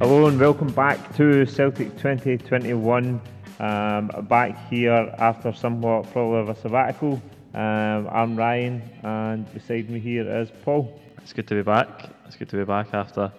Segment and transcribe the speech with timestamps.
[0.00, 3.20] Hello and welcome back to Celtic 2021.
[3.58, 7.20] Um, back here after somewhat probably of a sabbatical.
[7.52, 11.00] Um, I'm Ryan, and beside me here is Paul.
[11.20, 12.10] It's good to be back.
[12.28, 13.32] It's good to be back after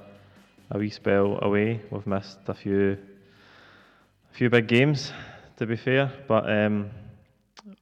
[0.69, 1.79] a wee spell away.
[1.91, 2.97] We've missed a few,
[4.29, 5.13] a few big games,
[5.59, 6.89] to be fair, but um,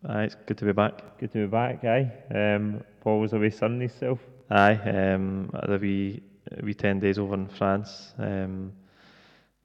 [0.07, 1.17] aye, it's good to be back.
[1.19, 2.11] Good to be back, aye.
[2.29, 4.19] Um, Paul was away sunning himself.
[4.51, 8.73] Aye, um, a wee, a wee ten days over in France, um,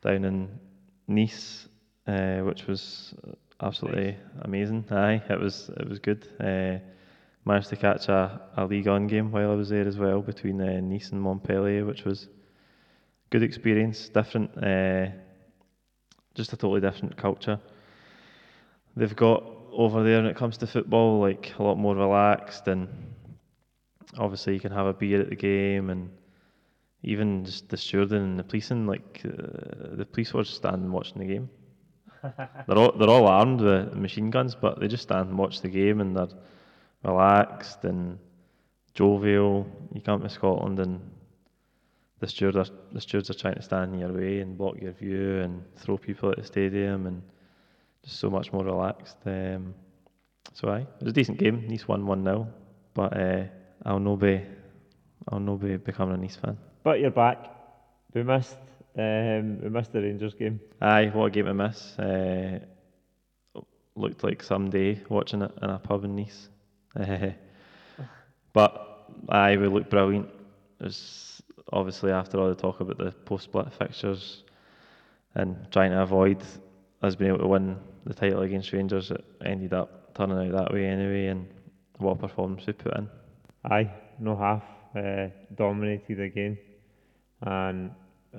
[0.02, 0.58] down in
[1.08, 1.68] Nice,
[2.06, 3.14] uh, which was
[3.60, 4.84] absolutely amazing.
[4.90, 6.26] Aye, it was it was good.
[6.40, 6.78] Uh,
[7.44, 10.60] managed to catch a, a Ligue 1 game while I was there as well between
[10.60, 12.28] uh, Nice and Montpellier, which was
[13.30, 14.08] good experience.
[14.08, 15.06] Different, uh,
[16.34, 17.58] just a totally different culture.
[18.96, 22.88] They've got over there when it comes to football, like a lot more relaxed, and
[24.18, 26.10] obviously you can have a beer at the game, and
[27.02, 31.18] even just the stewarding and the policing, like uh, the police were just standing watching
[31.18, 31.50] the game.
[32.66, 35.68] they're all they're all armed with machine guns, but they just stand and watch the
[35.68, 36.28] game, and they're
[37.04, 38.18] relaxed and
[38.94, 39.66] jovial.
[39.92, 41.00] You come to Scotland and
[42.20, 44.92] the stewards are, the stewards are trying to stand in your way and block your
[44.92, 47.20] view and throw people at the stadium and
[48.04, 49.16] just so much more relaxed.
[49.26, 49.74] Um,
[50.52, 51.66] so aye, it was a decent game.
[51.68, 52.46] Nice won one 0
[52.94, 53.44] but uh,
[53.84, 54.40] I'll no be
[55.28, 56.58] I'll no be becoming a Nice fan.
[56.82, 57.38] But you're back.
[58.14, 58.56] We missed
[58.98, 60.60] um, we missed the Rangers game.
[60.80, 61.98] Aye, what a game to miss.
[61.98, 62.58] Uh,
[63.94, 66.48] looked like some day watching it in a pub in Nice.
[68.52, 70.28] but aye, we looked brilliant.
[70.80, 74.42] It was obviously after all the talk about the post-split fixtures
[75.34, 76.42] and trying to avoid
[77.02, 80.72] us being able to win the title against Rangers, it ended up turning out that
[80.74, 81.26] way anyway.
[81.28, 81.46] And
[81.98, 83.08] what a performance we put in.
[83.64, 84.64] Aye, no half.
[84.94, 86.58] Uh, dominated again,
[87.42, 87.90] and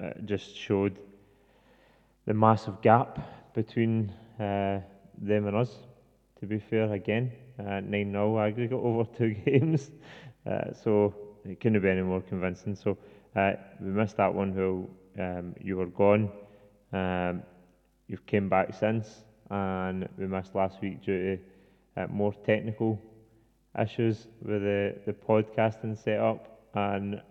[0.02, 0.98] uh, just showed
[2.26, 3.20] the massive gap
[3.54, 4.80] between uh,
[5.22, 5.78] them and us.
[6.40, 9.92] To be fair, again, uh, nine 0 aggregate over two games,
[10.46, 11.14] uh, so
[11.46, 12.76] it couldn't be any more convincing.
[12.76, 12.98] So
[13.36, 14.90] uh, we missed that one while
[15.20, 16.32] um, you were gone.
[16.92, 17.44] Um,
[18.08, 23.00] you've came back since, and we missed last week due to uh, more technical
[23.80, 27.22] issues with the, the podcasting setup, and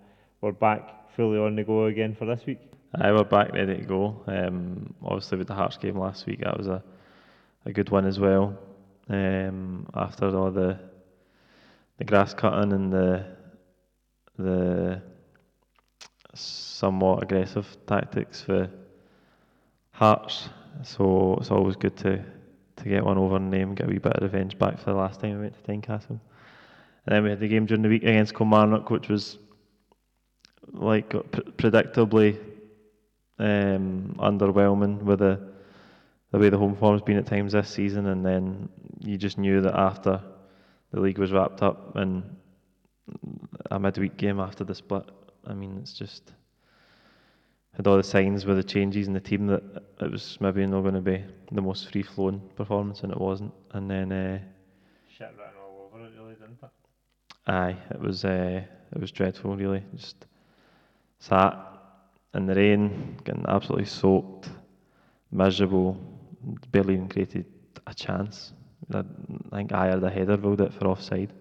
[0.43, 2.59] we're back fully on the go again for this week.
[2.97, 4.23] Aye, we're back ready to go.
[4.27, 6.83] Um, obviously, with the Hearts game last week, that was a,
[7.65, 8.59] a good one as well.
[9.09, 10.79] Um, after all the
[11.99, 13.25] the grass cutting and the
[14.37, 15.01] the
[16.35, 18.69] somewhat aggressive tactics for
[19.93, 20.49] Hearts,
[20.83, 22.23] so it's always good to
[22.77, 24.97] to get one over and name, get a wee bit of revenge back for the
[24.97, 26.19] last time we went to Tynecastle.
[27.07, 29.39] And then we had the game during the week against Kilmarnock, which was
[30.71, 32.39] like predictably
[33.39, 35.53] um, underwhelming with the
[36.31, 38.69] the way the home form's been at times this season, and then
[39.01, 40.23] you just knew that after
[40.91, 42.23] the league was wrapped up and
[43.71, 45.05] a midweek game after the split,
[45.47, 46.33] I mean, it's just
[47.77, 49.63] had all the signs with the changes in the team that
[50.01, 53.53] it was maybe not going to be the most free flowing performance, and it wasn't.
[53.73, 54.39] And then uh,
[55.09, 56.71] shit written all over it, really, didn't it?
[57.47, 58.63] Aye, it was uh,
[58.93, 59.83] it was dreadful, really.
[59.95, 60.27] Just
[61.23, 61.57] sat
[62.35, 64.51] in the rain, getting absolutely soaked,
[65.31, 65.97] miserable,
[66.73, 67.47] barely even created
[67.87, 68.53] a chance.
[68.93, 69.05] I
[69.55, 71.33] think I had a header ruled it for offside.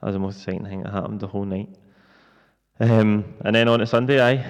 [0.00, 1.68] That was the most exciting thing that happened the whole night.
[2.80, 4.42] Um, and then on to Sunday, aye.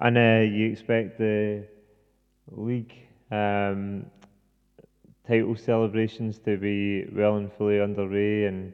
[0.00, 1.64] And uh, you expect the
[2.50, 2.92] league
[3.30, 4.06] um,
[5.24, 8.72] title celebrations to be well and fully underway and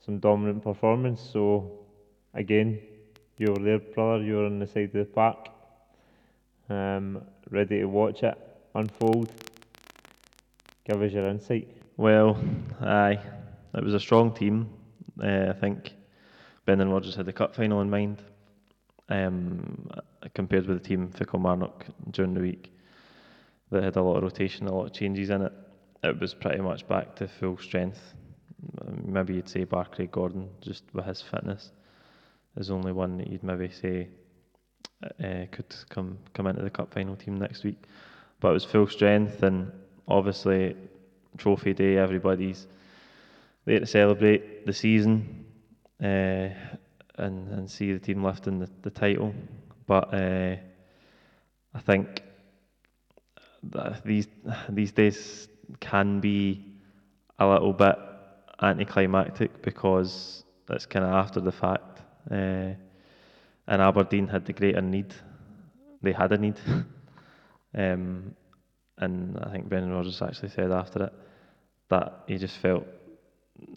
[0.00, 1.20] some dominant performance.
[1.20, 1.70] So,
[2.34, 2.80] again,
[3.40, 4.22] you were there, brother.
[4.22, 5.48] You were on the side of the park,
[6.68, 8.36] um, ready to watch it
[8.74, 9.32] unfold.
[10.84, 11.68] Give us your insight.
[11.96, 12.38] Well,
[12.80, 13.20] aye,
[13.74, 14.70] it was a strong team.
[15.22, 15.92] Uh, I think
[16.64, 18.22] Brendan Rodgers had the cup final in mind.
[19.10, 19.88] Um,
[20.34, 22.72] compared with the team for Kilmarnock during the week,
[23.70, 25.52] that had a lot of rotation, a lot of changes in it.
[26.04, 28.14] It was pretty much back to full strength.
[29.02, 31.72] Maybe you'd say Barclay Gordon, just with his fitness,
[32.58, 34.08] is only one that you'd maybe say
[35.02, 37.84] uh, could come come into the cup final team next week.
[38.40, 39.70] But it was full strength, and
[40.06, 40.76] obviously
[41.36, 41.96] trophy day.
[41.96, 42.66] Everybody's
[43.64, 45.44] there to celebrate the season
[46.02, 46.48] uh,
[47.16, 49.34] and and see the team lifting the, the title.
[49.86, 50.56] But uh,
[51.74, 52.22] I think
[54.04, 54.26] these
[54.68, 55.48] these days
[55.80, 56.64] can be
[57.38, 57.96] a little bit
[58.60, 61.82] anticlimactic because it's kind of after the fact.
[62.30, 62.74] Uh,
[63.66, 65.14] and Aberdeen had the greater need
[66.02, 66.58] they had a need.
[67.74, 68.34] um,
[68.98, 71.12] and I think Brendan Rodgers actually said after it
[71.88, 72.86] that he just felt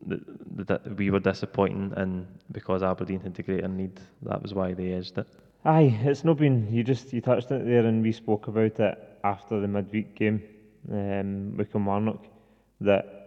[0.07, 4.73] that, that we were disappointing, and because Aberdeen had the greater need, that was why
[4.73, 5.27] they edged it.
[5.63, 6.71] Aye, it's not been.
[6.73, 10.41] You just you touched it there, and we spoke about it after the midweek game
[10.91, 12.25] um, with Kilmarnock
[12.81, 13.17] that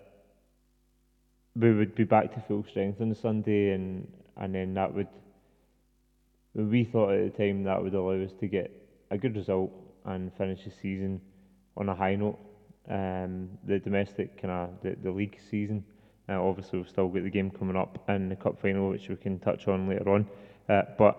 [1.55, 4.07] we would be back to full strength on Sunday, and
[4.37, 5.09] and then that would.
[6.55, 8.71] We thought at the time that would allow us to get
[9.11, 9.73] a good result
[10.05, 11.21] and finish the season
[11.77, 12.39] on a high note.
[12.89, 15.85] Um, the domestic kind of the, the league season.
[16.29, 19.17] Uh, obviously, we've still got the game coming up and the cup final, which we
[19.17, 20.27] can touch on later on.
[20.69, 21.17] Uh, but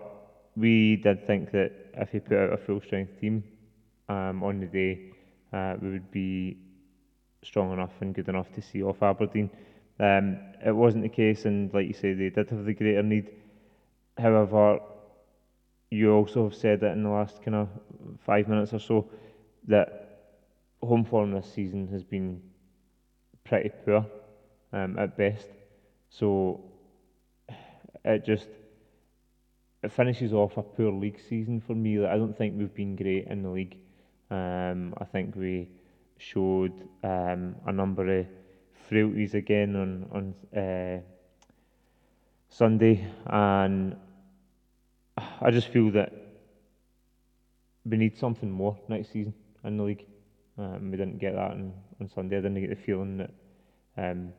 [0.56, 3.44] we did think that if we put out a full strength team
[4.08, 5.12] um, on the day,
[5.52, 6.56] uh, we would be
[7.42, 9.50] strong enough and good enough to see off Aberdeen.
[9.98, 13.30] Um, it wasn't the case, and like you say, they did have the greater need.
[14.18, 14.80] However,
[15.90, 17.68] you also have said that in the last kind of
[18.24, 19.08] five minutes or so
[19.68, 20.06] that
[20.82, 22.42] home form this season has been
[23.44, 24.06] pretty poor
[24.72, 25.48] um, at best.
[26.10, 26.64] So
[28.04, 28.48] it just
[29.82, 32.04] it finishes off a poor league season for me.
[32.04, 33.76] I don't think we've been great in the league.
[34.30, 35.68] Um, I think we
[36.18, 36.72] showed
[37.04, 38.26] um, a number of
[38.88, 41.00] frailties again on on uh,
[42.48, 43.96] Sunday, and
[45.40, 46.12] I just feel that
[47.84, 49.34] we need something more next season
[49.64, 50.06] in the league.
[50.58, 52.38] Um, we didn't get that on, on Sunday.
[52.38, 53.30] I didn't get the feeling that
[53.96, 54.32] um,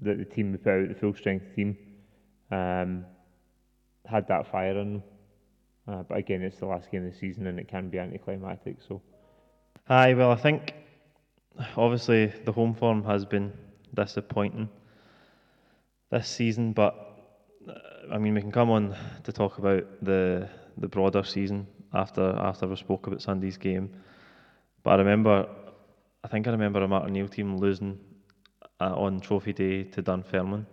[0.00, 1.76] that the team we put out, the full strength team,
[2.50, 3.04] um,
[4.06, 5.02] had that fire in them.
[5.86, 8.76] Uh, but again, it's the last game of the season and it can be anticlimactic.
[8.86, 9.02] So,
[9.88, 10.74] aye, well, I think
[11.76, 13.52] obviously the home form has been
[13.94, 14.68] disappointing
[16.10, 16.94] this season, but
[17.68, 17.74] uh,
[18.12, 20.48] I mean, we can come on to talk about the
[20.78, 23.90] the broader season after after we spoke about Sunday's game.
[24.82, 25.46] But I remember,
[26.24, 27.98] I think I remember a Martin O'Neill team losing
[28.80, 30.66] uh, on Trophy Day to Dunfermline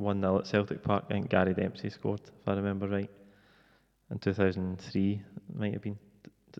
[0.00, 1.04] 1 0 at Celtic Park.
[1.10, 3.10] I think Gary Dempsey scored, if I remember right,
[4.10, 5.22] in 2003,
[5.56, 5.98] might have been.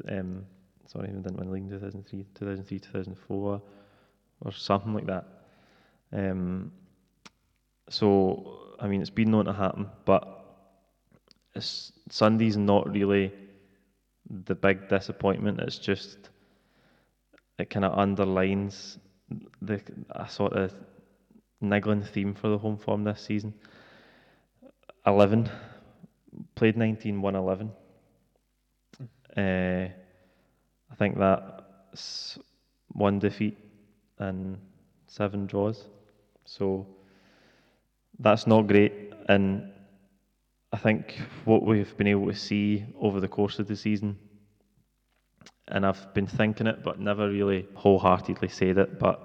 [0.09, 0.45] Um,
[0.87, 3.63] sorry, we didn't win the league in 2003, 2003, 2004,
[4.43, 5.40] or something like that.
[6.13, 6.73] Um,
[7.89, 10.41] so, I mean, it's been known to happen, but
[11.59, 13.33] Sunday's not really
[14.29, 15.61] the big disappointment.
[15.61, 16.31] It's just,
[17.59, 18.99] it kind of underlines
[19.63, 19.81] the
[20.11, 20.75] a sort of
[21.61, 23.55] niggling theme for the home form this season.
[25.07, 25.49] 11,
[26.55, 27.71] played 19, won 11.
[29.37, 29.41] Uh,
[30.91, 32.39] I think that's
[32.89, 33.57] one defeat
[34.19, 34.59] and
[35.07, 35.87] seven draws.
[36.51, 36.85] So
[38.19, 39.13] that's not great.
[39.29, 39.71] And
[40.73, 44.19] I think what we've been able to see over the course of the season,
[45.69, 49.21] and I've been thinking it but never really wholeheartedly said it, but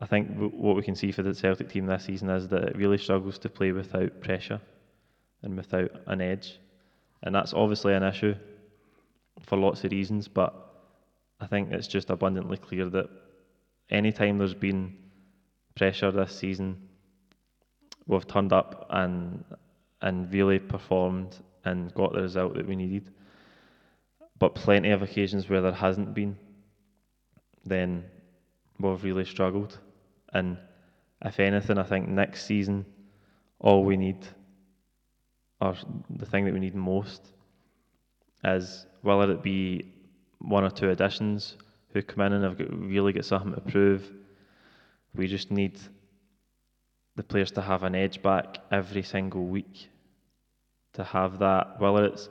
[0.00, 2.76] I think what we can see for the Celtic team this season is that it
[2.76, 4.60] really struggles to play without pressure
[5.42, 6.58] and without an edge.
[7.22, 8.34] And that's obviously an issue
[9.42, 10.52] for lots of reasons, but
[11.40, 13.08] I think it's just abundantly clear that
[13.90, 14.96] anytime there's been
[15.78, 16.76] pressure this season,
[18.06, 19.44] we've turned up and
[20.02, 23.10] and really performed and got the result that we needed.
[24.38, 26.36] But plenty of occasions where there hasn't been,
[27.64, 28.04] then
[28.78, 29.78] we've really struggled.
[30.32, 30.58] And
[31.24, 32.86] if anything, I think next season,
[33.58, 34.24] all we need,
[35.60, 35.74] or
[36.10, 37.32] the thing that we need most,
[38.44, 39.92] is whether it be
[40.38, 41.56] one or two additions
[41.92, 44.08] who come in and have really got something to prove.
[45.14, 45.78] We just need
[47.16, 49.90] the players to have an edge back every single week.
[50.94, 52.28] To have that, whether it's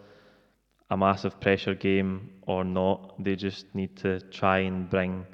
[0.89, 5.25] a massive pressure game or not, they just need to try and bring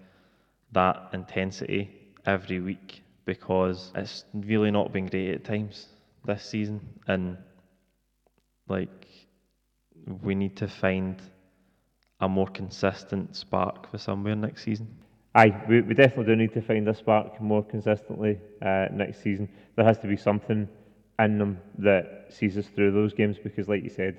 [0.71, 1.89] that intensity
[2.25, 5.87] every week because it's really not been great at times
[6.25, 7.37] this season and
[8.67, 9.07] like
[10.21, 11.21] we need to find
[12.19, 14.87] a more consistent spark for somewhere next season.
[15.35, 19.49] Aye, we, we definitely do need to find a spark more consistently uh, next season.
[19.75, 20.67] There has to be something
[21.17, 24.17] in them that sees us through those games because, like you said,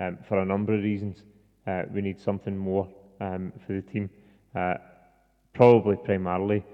[0.00, 1.22] um, for a number of reasons,
[1.66, 2.88] uh, we need something more
[3.20, 4.10] um, for the team.
[4.54, 4.74] Uh,
[5.52, 6.64] probably primarily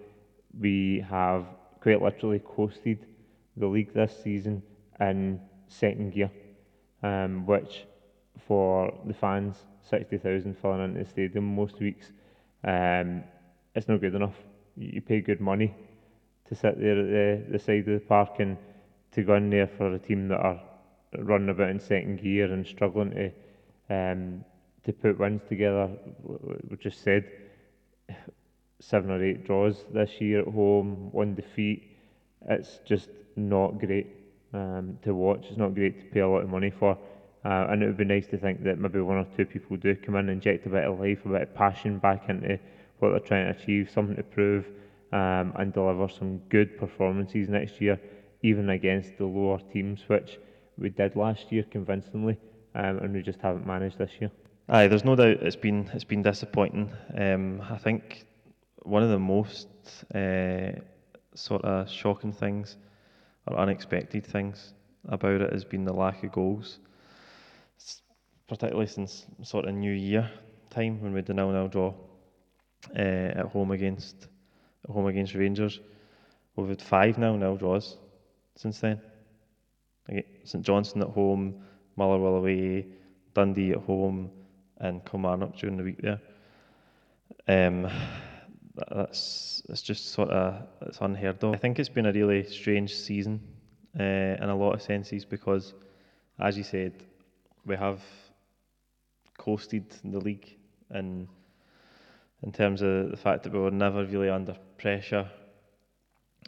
[0.59, 1.45] we have
[1.81, 3.07] quite literally coasted
[3.57, 4.63] the league this season
[5.01, 5.39] in
[5.69, 6.31] second gear,
[7.03, 7.85] um, which
[8.47, 9.57] for the fans,
[9.91, 12.13] 60,000 filling into the stadium most weeks,
[12.65, 13.23] um,
[13.75, 14.37] it's not good enough.
[14.77, 15.75] You pay good money
[16.49, 18.57] to sit there at the, the side of the park and
[19.13, 20.61] to go in there for a team that are
[21.19, 24.45] running about in second gear and struggling to um,
[24.85, 25.91] to put wins together.
[26.69, 27.25] We just said
[28.81, 31.97] seven or eight draws this year at home, one defeat.
[32.49, 34.09] It's just not great
[34.53, 35.47] um, to watch.
[35.49, 36.99] It's not great to pay a lot of money for.
[37.45, 39.95] Uh, and it would be nice to think that maybe one or two people do
[39.97, 42.59] come in, and inject a bit of life, a bit of passion back into
[43.05, 44.67] what they're trying to achieve, something to prove,
[45.13, 48.01] um, and deliver some good performances next year,
[48.43, 50.39] even against the lower teams, which
[50.79, 52.37] we did last year convincingly,
[52.75, 54.31] um, and we just haven't managed this year.
[54.69, 56.91] Aye, there's no doubt it's been it's been disappointing.
[57.17, 58.25] Um, I think
[58.83, 59.69] one of the most
[60.15, 60.73] uh,
[61.35, 62.77] sort of shocking things
[63.47, 64.73] or unexpected things
[65.09, 66.79] about it has been the lack of goals,
[68.49, 70.31] particularly since sort of New Year
[70.71, 71.95] time when we had the nil-nil draw
[72.91, 74.29] uh, at home against
[74.89, 75.81] at home against Rangers.
[76.57, 77.97] We've had five now nil draws
[78.57, 79.01] since then.
[80.45, 81.63] St Johnstone at home,
[81.97, 82.87] Motherwell away,
[83.33, 84.31] Dundee at home,
[84.79, 86.21] and Kilmarnock during the week there.
[87.49, 87.91] Um,
[88.75, 91.55] that's it's just sort of it's unheard of.
[91.55, 93.41] I think it's been a really strange season
[93.99, 95.75] uh, in a lot of senses because,
[96.39, 97.05] as you said,
[97.65, 98.01] we have
[99.39, 100.57] coasted the league
[100.91, 101.29] and
[102.43, 105.31] in terms of the fact that we were never really under pressure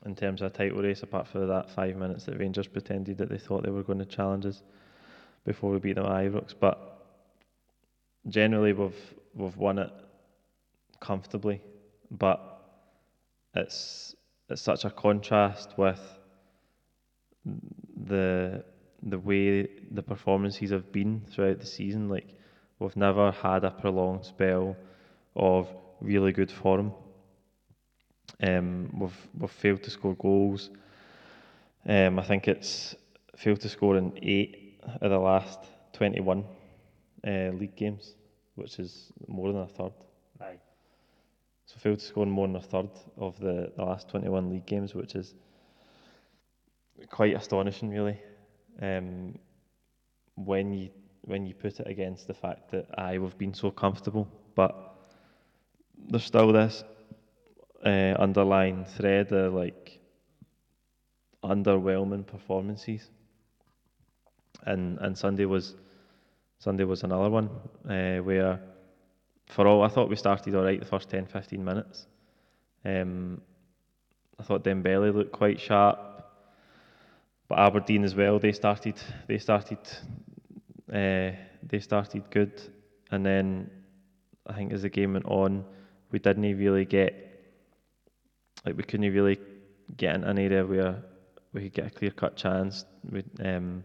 [0.05, 3.29] in terms of a title race, apart from that five minutes that Rangers pretended that
[3.29, 4.63] they thought they were going to challenge us
[5.45, 6.55] before we beat them at Ibrox.
[6.59, 6.79] But
[8.29, 9.91] generally, we've we've won it
[11.01, 11.63] comfortably,
[12.11, 12.41] but
[13.55, 14.15] it's
[14.49, 16.01] it's such a contrast with
[18.05, 18.65] the
[19.03, 22.09] the way the performances have been throughout the season.
[22.09, 22.29] Like
[22.79, 24.77] we've never had a prolonged spell
[25.37, 25.69] of
[26.01, 26.93] really good form.
[28.43, 30.71] Um, we've we've failed to score goals.
[31.89, 32.97] Um, I think it's
[33.37, 35.61] failed to score in eight of the last
[35.93, 36.45] twenty-one
[37.27, 38.15] uh, league games,
[38.57, 39.93] which is more than a third.
[40.41, 40.59] Aye.
[41.67, 44.95] So failed to score more than a third of the, the last twenty-one league games,
[44.95, 45.35] which is
[47.11, 48.19] quite astonishing, really.
[48.83, 49.39] Um,
[50.35, 50.91] when you
[51.23, 54.96] when you put it against the fact that I we've been so comfortable, but
[56.09, 56.85] there's still this
[57.85, 60.01] uh, underlying thread of like
[61.43, 63.11] underwhelming performances,
[64.65, 65.75] and and Sunday was
[66.59, 67.51] Sunday was another one
[67.89, 68.61] uh, where,
[69.47, 72.07] for all I thought we started all right the first 10, 15 minutes.
[72.85, 73.43] Um,
[74.39, 75.99] I thought Dembele looked quite sharp,
[77.49, 78.39] but Aberdeen as well.
[78.39, 78.97] They started
[79.29, 79.79] they started
[80.93, 82.61] uh, they started good,
[83.11, 83.71] and then
[84.47, 85.65] I think as the game went on,
[86.17, 87.13] we didn't really get
[88.65, 89.39] like we couldn't really
[89.99, 91.03] get in an area where
[91.53, 92.87] we could get a clear cut chance.
[93.13, 93.85] We um,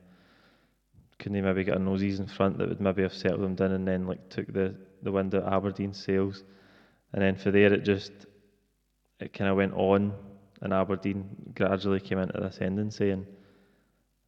[1.19, 3.85] couldn't maybe get our noses in front that would maybe have settled them down and
[3.85, 4.73] then like took the,
[5.03, 6.45] the wind out of Aberdeen's sails.
[7.11, 8.13] And then for there it just
[9.19, 10.13] it kind of went on
[10.61, 13.25] and Aberdeen gradually came into the ascendancy and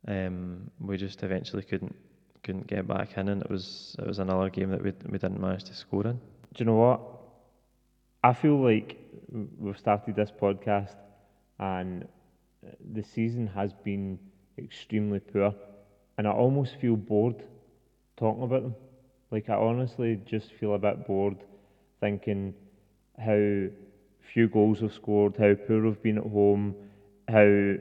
[0.09, 1.95] um, we just eventually couldn't
[2.43, 5.39] couldn't get back in and it was it was another game that we we didn't
[5.39, 6.19] manage to score in.
[6.53, 7.22] Do you know what?
[8.23, 8.97] I feel like
[9.57, 10.95] we've started this podcast
[11.59, 12.07] and
[12.93, 14.19] the season has been
[14.57, 15.55] extremely poor,
[16.17, 17.43] and I almost feel bored
[18.17, 18.75] talking about them.
[19.31, 21.43] Like I honestly just feel a bit bored
[21.99, 22.53] thinking
[23.19, 23.67] how
[24.21, 26.75] few goals we've scored, how poor we've been at home,
[27.27, 27.75] how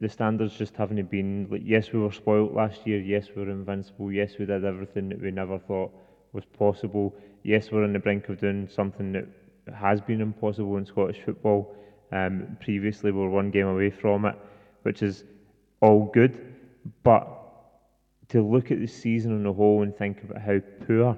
[0.00, 3.50] the standards just haven't been like yes we were spoilt last year, yes we were
[3.50, 5.92] invincible, yes we did everything that we never thought
[6.32, 9.26] was possible, yes we're on the brink of doing something that
[9.74, 11.74] has been impossible in Scottish football.
[12.12, 14.36] Um, previously, we were one game away from it,
[14.82, 15.24] which is
[15.80, 16.54] all good.
[17.02, 17.28] But
[18.28, 21.16] to look at the season on the whole and think about how poor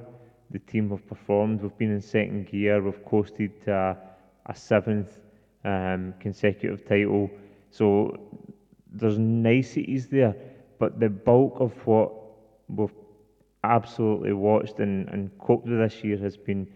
[0.50, 3.97] the team have performed, we've been in second gear, we've coasted to a,
[4.47, 5.21] a seventh
[5.64, 7.31] um, consecutive title.
[7.71, 8.19] So
[8.93, 10.35] there's niceties there,
[10.78, 12.12] but the bulk of what
[12.69, 12.90] we've
[13.64, 16.67] absolutely watched and, and coped with this year has been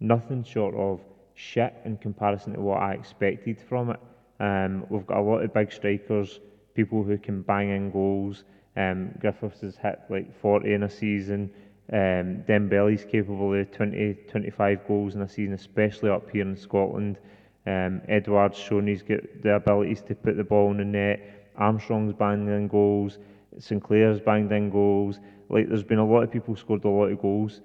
[0.00, 1.00] nothing short of
[1.34, 4.00] shit in comparison to what I expected from it.
[4.40, 6.40] Um, we've got a lot of big strikers,
[6.74, 8.44] people who can bang in goals.
[8.76, 11.50] Um, Griffiths has hit like 40 in a season.
[11.92, 17.18] Um, Dembele's capable of 20, 25 goals in a season, especially up here in Scotland.
[17.66, 21.50] Um, Edouard's shown he's got the abilities to put the ball in the net.
[21.56, 23.18] Armstrong's banged in goals.
[23.58, 25.20] Sinclair's banged in goals.
[25.48, 27.60] Like there's been a lot of people scored a lot of goals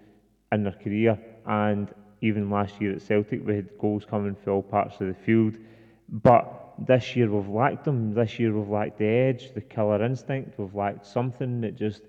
[0.51, 1.89] in their career, and
[2.21, 5.57] even last year at Celtic, we had goals coming from all parts of the field.
[6.09, 8.13] But this year we've lacked them.
[8.13, 10.57] This year we've lacked the edge, the killer instinct.
[10.57, 12.01] We've lacked something that just,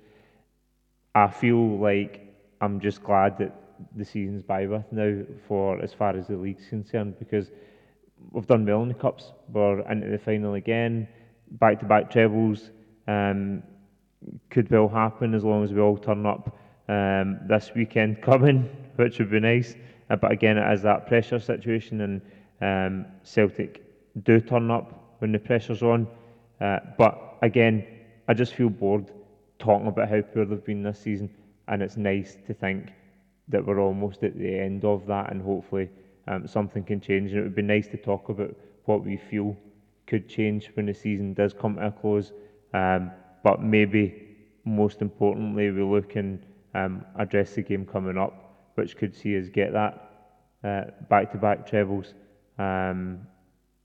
[1.14, 3.54] I feel like I'm just glad that
[3.94, 7.50] the season's by with now for as far as the league's concerned because
[8.32, 9.32] we've done well in the cups.
[9.52, 11.08] We're into the final again,
[11.52, 12.70] back to back trebles.
[13.06, 13.62] Um,
[14.50, 16.56] could well happen as long as we all turn up
[16.88, 19.76] um, this weekend coming, which would be nice.
[20.10, 22.22] Uh, but again, it is that pressure situation, and
[22.60, 23.84] um, Celtic
[24.24, 26.06] do turn up when the pressure's on.
[26.60, 27.86] Uh, but again,
[28.26, 29.10] I just feel bored
[29.58, 31.30] talking about how poor they've been this season,
[31.68, 32.90] and it's nice to think
[33.48, 35.88] that we're almost at the end of that, and hopefully
[36.26, 37.30] um, something can change.
[37.30, 39.56] And it would be nice to talk about what we feel
[40.06, 42.32] could change when the season does come to a close.
[42.72, 43.10] Um,
[43.44, 48.47] but maybe most importantly, we look and um, address the game coming up,
[48.78, 52.14] which could see us get that back to back trebles.
[52.58, 53.20] Um,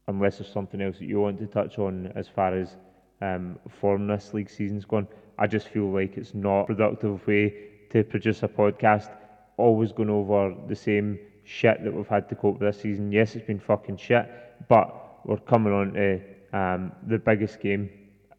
[0.07, 2.77] unless there's something else that you want to touch on as far as
[3.21, 5.07] um, form this league season's gone.
[5.37, 7.53] I just feel like it's not a productive way
[7.89, 9.09] to produce a podcast,
[9.57, 13.11] always going over the same shit that we've had to cope with this season.
[13.11, 14.29] Yes, it's been fucking shit,
[14.67, 16.21] but we're coming on to
[16.53, 17.89] um, the biggest game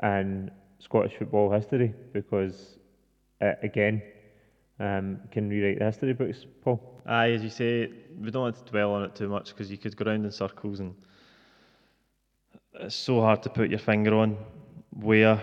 [0.03, 2.79] in Scottish football history because,
[3.41, 4.03] uh, again,
[4.81, 7.03] um, can rewrite the history books, Paul.
[7.07, 9.79] Aye, as you say, we don't want to dwell on it too much because you
[9.79, 10.95] could go round in circles and
[12.75, 14.37] it's so hard to put your finger on
[14.91, 15.41] where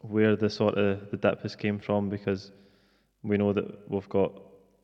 [0.00, 2.50] where the sort of the dip has came from because
[3.22, 4.32] we know that we've got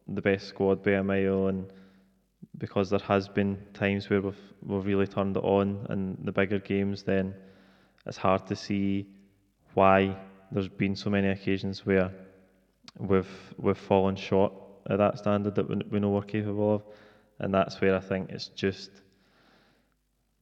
[0.07, 1.73] the best squad by a mile and
[2.59, 6.59] because there has been times where we've we've really turned it on in the bigger
[6.59, 7.35] games then
[8.07, 9.07] it's hard to see
[9.75, 10.17] why
[10.53, 12.11] there's been so many occasions where
[12.99, 14.53] we've we've fallen short
[14.89, 16.83] at that standard that we know we're capable of.
[17.39, 18.91] And that's where I think it's just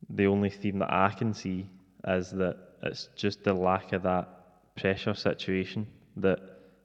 [0.09, 1.69] the only theme that I can see
[2.07, 4.29] is that it's just the lack of that
[4.77, 6.39] pressure situation that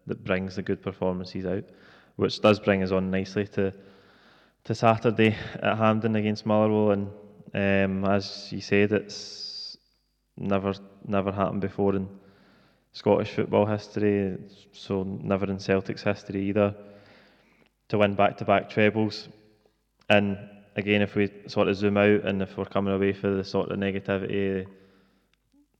[0.07, 1.63] that brings the good performances out,
[2.15, 3.73] which does bring us on nicely to
[4.63, 7.09] to Saturday at Hampden against Motherwell, and
[7.53, 9.77] um, as you said, it's
[10.37, 10.73] never
[11.05, 11.95] never happened before.
[11.95, 12.07] In
[12.93, 14.37] Scottish football history,
[14.73, 16.75] so never in Celtic's history either.
[17.89, 19.27] To win back to back trebles,
[20.09, 20.37] and
[20.75, 23.69] again, if we sort of zoom out and if we're coming away for the sort
[23.71, 24.65] of negativity,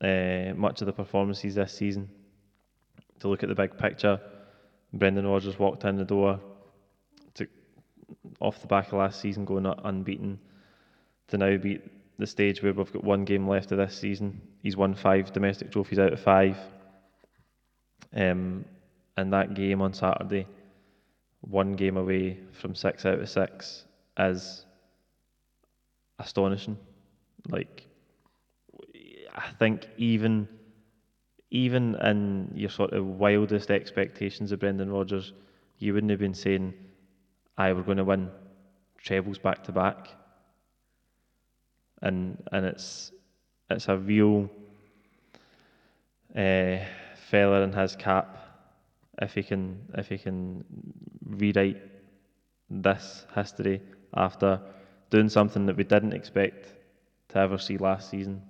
[0.02, 2.10] uh, much of the performances this season,
[3.20, 4.20] to look at the big picture,
[4.94, 6.40] Brendan Rodgers walked in the door
[7.36, 7.48] to,
[8.40, 10.40] off the back of last season, going unbeaten,
[11.28, 11.82] to now beat
[12.18, 14.42] the stage where we've got one game left of this season.
[14.62, 16.58] He's won five domestic trophies out of five.
[18.16, 18.66] Um,
[19.18, 20.48] and that game on Saturday,
[21.42, 23.86] one game away from six out of six,
[24.18, 24.66] is
[26.20, 26.78] astonishing.
[27.50, 27.88] Like,
[29.36, 30.48] I think even
[31.54, 35.34] even in your sort of wildest expectations of Brendan Rodgers,
[35.80, 36.74] you wouldn't have been saying,
[37.58, 38.30] "I we're going to win
[38.98, 40.10] trebles back to back."
[42.02, 43.12] And and it's
[43.70, 44.50] it's a real
[46.36, 46.78] uh,
[47.32, 48.38] fella in his cap
[49.22, 49.64] if he can
[49.98, 50.64] if he can
[51.26, 51.82] rewrite
[52.70, 53.82] this history
[54.16, 54.60] after
[55.10, 56.74] doing something that we didn't expect
[57.30, 58.42] to ever see last season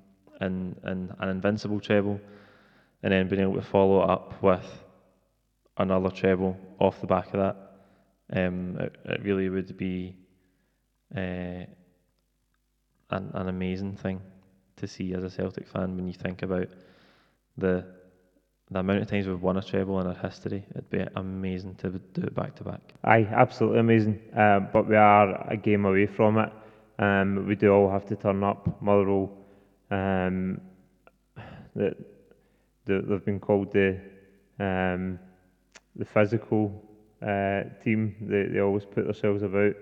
[0.42, 2.20] in, in an invincible treble,
[3.04, 4.84] and then being able to follow up with
[5.78, 7.58] another treble off the back of that.
[8.34, 10.16] Um, it, it really would be
[11.16, 11.66] uh,
[13.10, 14.22] an, an amazing thing
[14.78, 16.70] to see as a Celtic fan when you think about
[17.58, 17.86] the
[18.72, 21.90] the amount of times we've won a treble in our history, it'd be amazing to
[21.90, 22.80] do it back to back.
[23.04, 24.20] Aye, absolutely amazing.
[24.36, 26.52] Uh, but we are a game away from it.
[26.98, 28.82] Um, we do all have to turn up.
[28.82, 29.30] Motherwell,
[29.90, 30.62] um,
[31.76, 31.96] the,
[32.86, 34.00] the, they've been called the
[34.60, 35.20] um,
[35.98, 36.82] the physical
[37.22, 38.16] uh, team.
[38.22, 39.74] They, they always put themselves about.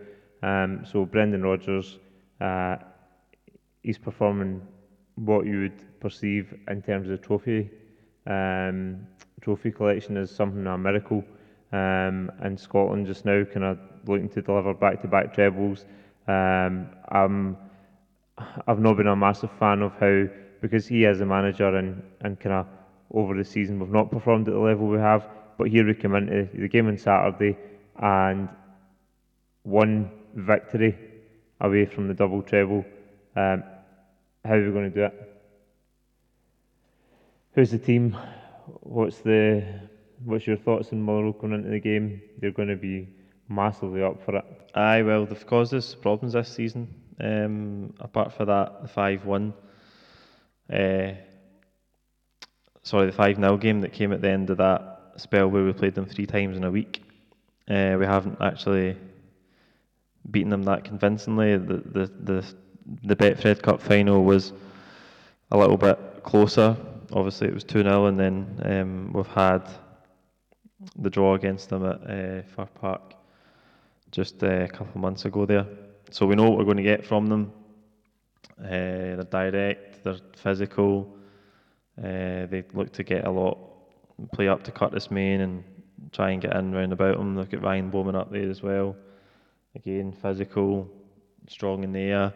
[0.41, 1.99] Um, so Brendan Rodgers,
[2.41, 2.77] uh,
[3.83, 4.61] he's performing
[5.15, 7.69] what you would perceive in terms of trophy
[8.27, 9.07] um,
[9.41, 11.23] trophy collection is something a miracle.
[11.71, 13.77] Um, and Scotland just now kind of
[14.07, 15.85] looking to deliver back-to-back trebles.
[16.27, 17.57] Um, I'm,
[18.67, 20.25] I've not been a massive fan of how
[20.61, 22.67] because he is a manager and, and kind of
[23.13, 25.27] over the season we've not performed at the level we have.
[25.57, 27.57] But here we come into the game on Saturday
[28.01, 28.49] and
[29.63, 30.97] one victory
[31.61, 32.85] away from the double treble.
[33.35, 33.63] Um,
[34.45, 35.28] how are we going to do it?
[37.59, 38.15] Who's the team?
[38.83, 39.65] What's the
[40.23, 42.21] what's your thoughts on Motherwell going into the game?
[42.37, 43.09] They're going to be
[43.49, 44.45] massively up for it.
[44.75, 46.87] Aye, well, they've caused us problems this season.
[47.19, 49.53] Um, apart from that, the five-one,
[50.71, 51.11] uh,
[52.83, 55.73] sorry, the five 0 game that came at the end of that spell where we
[55.73, 57.03] played them three times in a week.
[57.69, 58.95] Uh, we haven't actually
[60.31, 61.57] beaten them that convincingly.
[61.57, 62.45] The the the
[63.03, 64.53] the Betfred Cup final was
[65.51, 66.77] a little bit closer.
[67.11, 69.67] Obviously, it was two 0 and then um, we've had
[70.95, 73.13] the draw against them at uh, Fir Park
[74.11, 75.65] just uh, a couple of months ago there.
[76.11, 77.51] So we know what we're going to get from them.
[78.59, 81.15] Uh, they're direct, they're physical.
[81.97, 83.57] Uh, they look to get a lot,
[84.33, 85.63] play up to Curtis Main and
[86.11, 87.35] try and get in round about them.
[87.35, 88.95] Look at Ryan Bowman up there as well.
[89.75, 90.89] Again, physical,
[91.47, 92.33] strong in the air.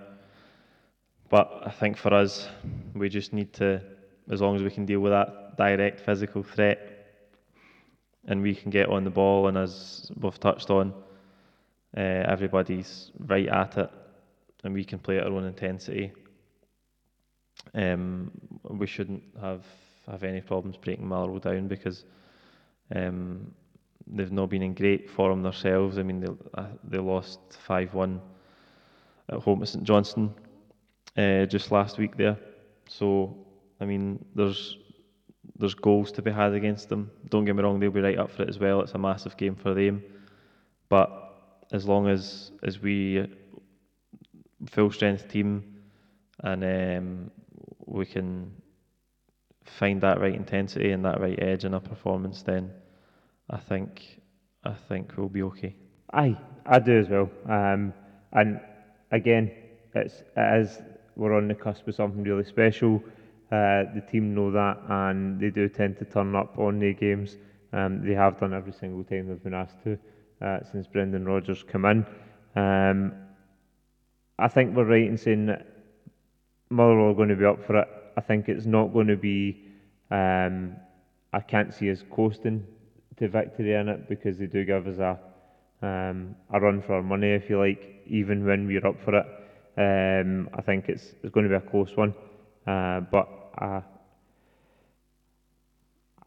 [1.29, 2.47] But I think for us,
[2.93, 3.81] we just need to,
[4.31, 6.89] as long as we can deal with that direct physical threat,
[8.25, 10.93] and we can get on the ball, and as we've touched on,
[11.97, 13.89] uh, everybody's right at it,
[14.63, 16.11] and we can play at our own intensity.
[17.73, 18.31] Um,
[18.69, 19.65] we shouldn't have
[20.07, 22.03] have any problems breaking Mallow down because
[22.93, 23.53] um,
[24.05, 25.97] they've not been in great form themselves.
[25.97, 28.21] I mean, they uh, they lost five one
[29.29, 30.33] at home to St Johnstone
[31.17, 32.37] uh, just last week there.
[32.87, 33.42] So
[33.83, 34.77] I mean, there's
[35.59, 37.11] there's goals to be had against them.
[37.29, 38.79] Don't get me wrong; they'll be right up for it as well.
[38.81, 40.01] It's a massive game for them,
[40.87, 41.09] but
[41.73, 43.27] as long as as we
[44.67, 45.51] full strength team
[46.39, 47.31] and um,
[47.85, 48.51] we can
[49.65, 52.71] find that right intensity and that right edge in our performance, then
[53.49, 54.21] I think
[54.63, 55.75] I think we'll be okay.
[56.13, 57.29] Aye, I do as well.
[57.49, 57.93] Um,
[58.31, 58.61] and
[59.11, 59.51] again,
[59.93, 60.81] it's it is
[61.17, 63.03] we're on the cusp of something really special.
[63.53, 67.37] Uh, the team know that, and they do tend to turn up on the games.
[67.71, 69.99] Um, they have done every single time they've been asked to
[70.41, 72.05] uh, since Brendan Rodgers came in.
[72.55, 73.13] Um,
[74.39, 75.67] I think we're right in saying that
[76.71, 77.87] Motherwell are going to be up for it.
[78.17, 79.67] I think it's not going to be.
[80.09, 80.75] Um,
[81.31, 82.65] I can't see us coasting
[83.17, 85.19] to victory in it because they do give us a
[85.85, 89.25] um, a run for our money, if you like, even when we're up for it.
[89.77, 92.15] Um, I think it's it's going to be a close one,
[92.65, 93.81] uh, but I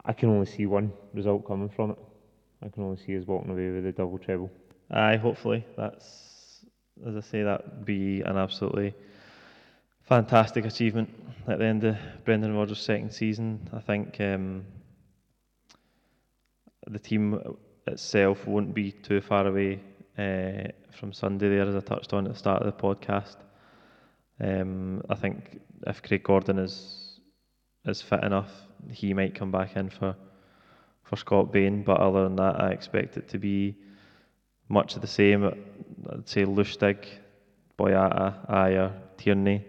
[0.05, 1.97] I can only see one result coming from it.
[2.63, 4.49] I can only see us walking away with a double treble.
[4.89, 6.65] Aye, hopefully that's
[7.05, 8.93] as I say that be an absolutely
[10.01, 11.09] fantastic achievement
[11.47, 13.69] at the end of Brendan Rodgers' second season.
[13.73, 14.65] I think um,
[16.87, 17.39] the team
[17.85, 19.81] itself won't be too far away
[20.17, 23.35] uh, from Sunday there, as I touched on at the start of the podcast.
[24.39, 27.06] Um, I think if Craig Gordon is
[27.87, 28.51] is fit enough,
[28.91, 30.15] he might come back in for
[31.03, 31.83] for Scott Bain.
[31.83, 33.75] But other than that, I expect it to be
[34.69, 35.45] much of the same.
[35.45, 37.05] I'd say Lustig,
[37.77, 39.63] Boyata, Ajer, Tierney,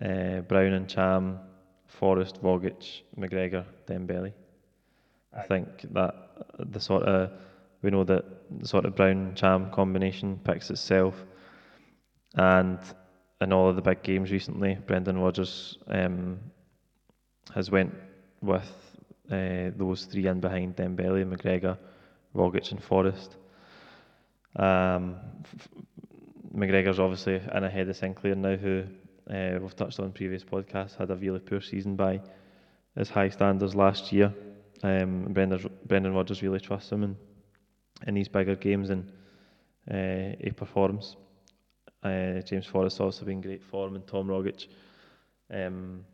[0.00, 1.38] uh, Brown and Ntcham,
[1.86, 4.32] Forrest, Rogic, McGregor, Dembele.
[5.36, 6.14] I think that
[6.58, 7.30] the sort of
[7.82, 8.24] we know that
[8.60, 11.14] the sort of Brown Ntcham combination picks itself,
[12.34, 12.78] and
[13.40, 16.38] in all of the big games recently, Brendan Rodgers um,
[17.52, 17.92] has went
[18.40, 18.68] with
[19.30, 21.78] uh, those three in behind Dembele, McGregor,
[22.34, 23.36] Rogic, and Forrest.
[24.56, 25.16] Um,
[26.54, 28.84] McGregor's obviously in ahead of Sinclair now, who
[29.30, 32.20] uh, we've touched on previous podcasts, had a really poor season by
[32.96, 34.32] his high standards last year.
[34.82, 37.16] Um, Brendan, Brendan Rodgers really trusts him in,
[38.06, 39.10] in these bigger games and
[39.90, 41.16] uh, he performs.
[42.02, 44.66] Uh, James Forrest also been great form and Tom Rogic
[45.52, 46.04] um,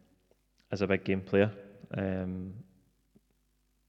[0.73, 1.53] is a big game player.
[1.97, 2.53] Um,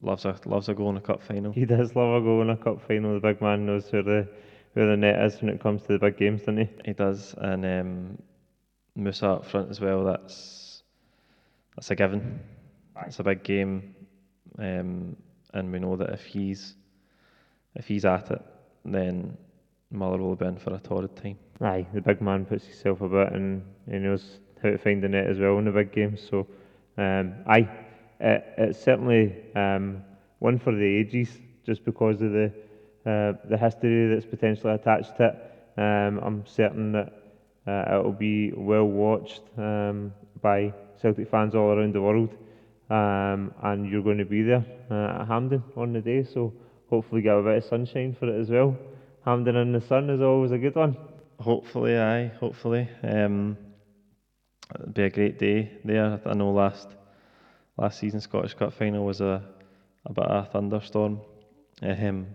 [0.02, 1.52] loves a loves a goal in a cup final.
[1.52, 3.14] He does love a goal in a cup final.
[3.14, 4.28] The big man knows where the
[4.74, 6.70] where the net is when it comes to the big games, doesn't he?
[6.86, 8.18] He does, and um,
[8.96, 10.04] Moussa up front as well.
[10.04, 10.84] That's
[11.76, 12.40] that's a given.
[13.06, 13.96] It's a big game,
[14.60, 15.16] um,
[15.54, 16.76] and we know that if he's
[17.76, 18.42] if he's at it,
[18.86, 19.38] then
[19.92, 21.38] Muller will be in for a torrid time.
[21.62, 25.28] Aye, the big man puts himself about and he knows how to find the net
[25.28, 26.22] as well in the big games.
[26.30, 26.48] So,
[27.02, 27.34] um,
[28.20, 30.04] it's certainly um,
[30.40, 31.30] one for the ages,
[31.66, 32.52] just because of the
[33.06, 35.82] uh, the history that's potentially attached to it.
[35.82, 37.14] Um, I'm certain that
[37.68, 42.30] uh, it will be well watched um, by Celtic fans all around the world,
[42.90, 46.24] um, and you're going to be there uh, at Hampden on the day.
[46.24, 46.54] So
[46.90, 48.78] hopefully get a bit of sunshine for it as well.
[49.26, 50.96] Hampden in the sun is always a good one.
[51.40, 52.88] Hopefully, aye, hopefully.
[53.04, 53.58] Um,
[54.76, 56.20] it'll be a great day there.
[56.26, 56.96] I know last
[57.78, 59.44] last season Scottish Cup final was a
[60.06, 61.22] a bit of a thunderstorm.
[61.82, 62.28] Um,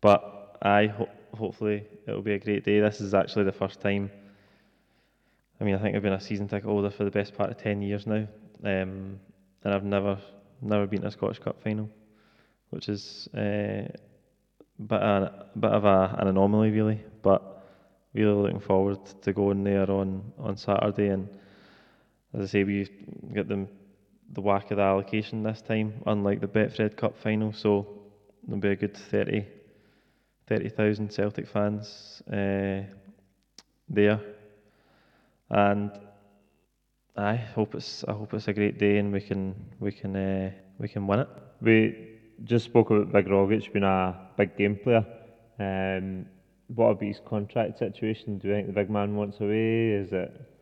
[0.00, 2.80] but aye, ho- hopefully it'll be a great day.
[2.80, 4.10] This is actually the first time.
[5.60, 7.56] I mean, I think I've been a season ticket holder for the best part of
[7.58, 8.26] ten years now,
[8.64, 9.20] um,
[9.64, 10.18] and I've never
[10.60, 11.90] never been to a Scottish Cup final,
[12.70, 13.86] which is uh,
[14.86, 17.42] bit of, bit of a, an anomaly really, but
[18.14, 21.08] really looking forward to going there on, on Saturday.
[21.08, 21.28] And
[22.34, 22.88] as I say, we
[23.32, 23.68] get them
[24.32, 27.52] the whack of the allocation this time, unlike the Betfred Cup final.
[27.52, 27.86] So
[28.46, 29.44] there'll be a good 30
[30.46, 32.82] 30,000 Celtic fans uh,
[33.88, 34.20] there,
[35.50, 35.90] and
[37.16, 40.50] I hope it's I hope it's a great day and we can we can uh,
[40.78, 41.28] we can win it.
[41.62, 45.06] We just spoke about Big Rogic being a big game player.
[45.58, 46.26] Um,
[46.66, 48.38] what about his contract situation?
[48.38, 49.90] Do you think the big man wants away?
[49.90, 50.53] Is it?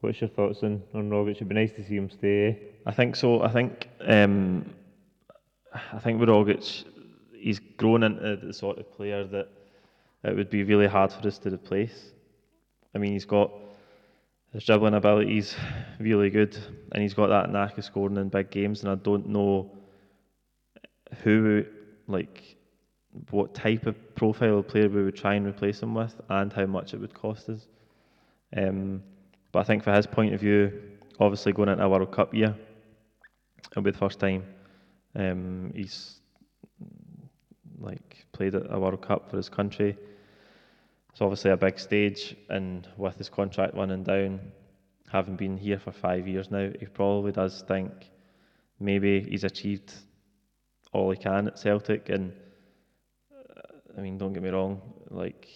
[0.00, 1.32] What's your thoughts on on Rogic?
[1.32, 2.56] It'd be nice to see him stay.
[2.86, 3.42] I think so.
[3.42, 4.64] I think um,
[5.92, 6.84] I think with Rogic,
[7.34, 9.48] he's grown into the sort of player that
[10.22, 12.12] it would be really hard for us to replace.
[12.94, 13.50] I mean, he's got
[14.52, 15.56] his dribbling abilities
[15.98, 16.56] really good,
[16.92, 18.82] and he's got that knack of scoring in big games.
[18.82, 19.70] And I don't know
[21.22, 21.64] who,
[22.06, 22.56] like,
[23.30, 26.66] what type of profile of player we would try and replace him with, and how
[26.66, 27.66] much it would cost us.
[28.56, 29.02] Um,
[29.58, 30.70] but I think for his point of view,
[31.18, 32.54] obviously going into a World Cup year,
[33.72, 34.44] it'll be the first time
[35.16, 36.20] um, he's
[37.80, 39.98] like played at a World Cup for his country.
[41.10, 44.38] It's obviously a big stage, and with his contract running down,
[45.10, 47.90] having been here for five years now, he probably does think
[48.78, 49.92] maybe he's achieved
[50.92, 52.10] all he can at Celtic.
[52.10, 52.32] And
[53.96, 55.48] I mean, don't get me wrong, like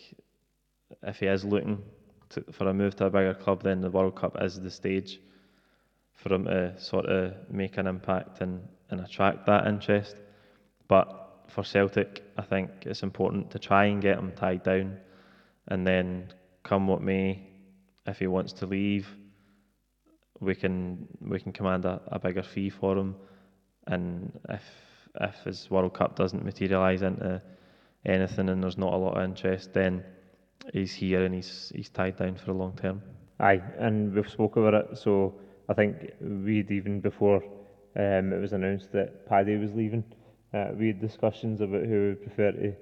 [1.04, 1.84] if he is looking
[2.32, 5.20] to, for a move to a bigger club, then the World Cup is the stage
[6.14, 10.16] for him to sort of make an impact and, and attract that interest.
[10.88, 14.98] But for Celtic, I think it's important to try and get him tied down,
[15.68, 17.42] and then come what may,
[18.06, 19.08] if he wants to leave,
[20.40, 23.14] we can we can command a, a bigger fee for him,
[23.86, 24.62] and if
[25.20, 27.42] if his World Cup doesn't materialise into
[28.04, 30.04] anything and there's not a lot of interest, then
[30.72, 33.02] he's here and he's he's tied down for a long term.
[33.40, 34.98] Aye, and we've spoke about it.
[34.98, 35.34] So
[35.68, 37.42] I think we'd even before
[37.96, 40.04] um, it was announced that Paddy was leaving,
[40.54, 42.74] uh, we had discussions about who we prefer to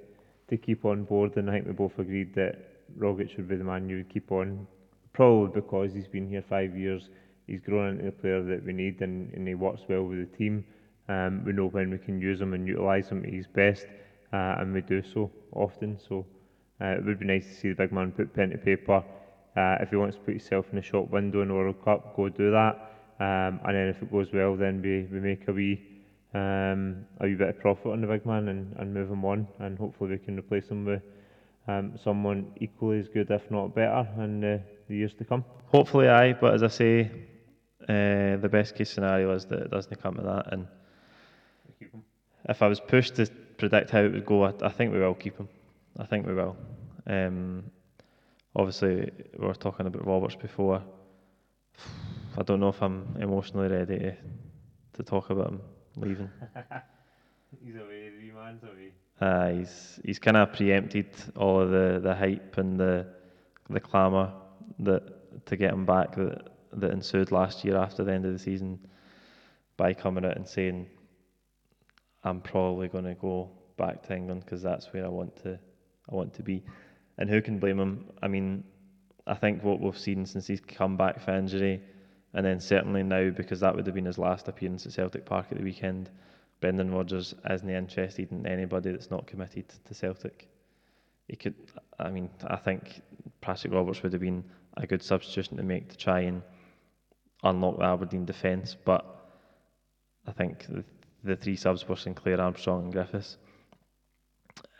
[0.49, 2.59] to keep on board, and I think we both agreed that
[2.99, 4.66] Rogic would be the man you would keep on,
[5.12, 7.09] probably because he's been here five years.
[7.47, 10.37] He's grown into the player that we need, and, and he works well with the
[10.37, 10.64] team.
[11.09, 13.87] Um, we know when we can use him and utilise him at his best,
[14.33, 15.99] uh, and we do so often.
[15.99, 16.27] So
[16.81, 19.03] uh, it would be nice to see the big man put pen to paper.
[19.57, 22.16] Uh, if he wants to put himself in the shop window in the World Cup,
[22.16, 22.75] go do that.
[23.19, 25.81] Um, and then if it goes well, then we, we make a wee
[26.33, 29.49] um, a wee bit of profit on the big man and, and move him on,
[29.59, 31.03] and hopefully we can replace him with
[31.66, 35.45] um, someone equally as good, if not better, in the, the years to come.
[35.66, 36.33] Hopefully, aye.
[36.33, 37.11] But as I say,
[37.83, 40.53] uh, the best case scenario is that it doesn't come to that.
[40.53, 40.66] And
[42.49, 43.27] if I was pushed to
[43.59, 45.49] predict how it would go, I, I think we will keep him.
[45.98, 46.57] I think we will.
[47.07, 47.64] Um,
[48.55, 50.83] obviously, we were talking about Roberts before.
[52.38, 54.16] I don't know if I'm emotionally ready to,
[54.94, 55.61] to talk about him
[55.96, 56.31] leaving.
[57.64, 58.92] he's away, the man's away.
[59.20, 63.07] Uh, he's he's kind of preempted all of the, the hype and the
[63.68, 64.33] the clamour
[64.79, 68.38] that to get him back that that ensued last year after the end of the
[68.38, 68.79] season
[69.76, 70.87] by coming out and saying
[72.22, 75.59] I'm probably going to go back to England because that's where I want to
[76.09, 76.63] I want to be.
[77.19, 78.07] And who can blame him?
[78.23, 78.65] I mean,
[79.27, 81.83] I think what we've seen since he's come back for injury,
[82.33, 85.47] and then certainly now because that would have been his last appearance at Celtic Park
[85.51, 86.11] at the weekend.
[86.61, 90.49] Brendan Rodgers isn't interested in anybody that's not committed to Celtic.
[91.27, 91.55] He could,
[91.99, 93.01] I mean, I think
[93.41, 94.45] Patrick Roberts would have been
[94.77, 96.43] a good substitution to make to try and
[97.43, 99.05] unlock the Aberdeen defence, but
[100.27, 100.85] I think the,
[101.25, 103.39] the three subs were Sinclair, Armstrong, and Griffiths.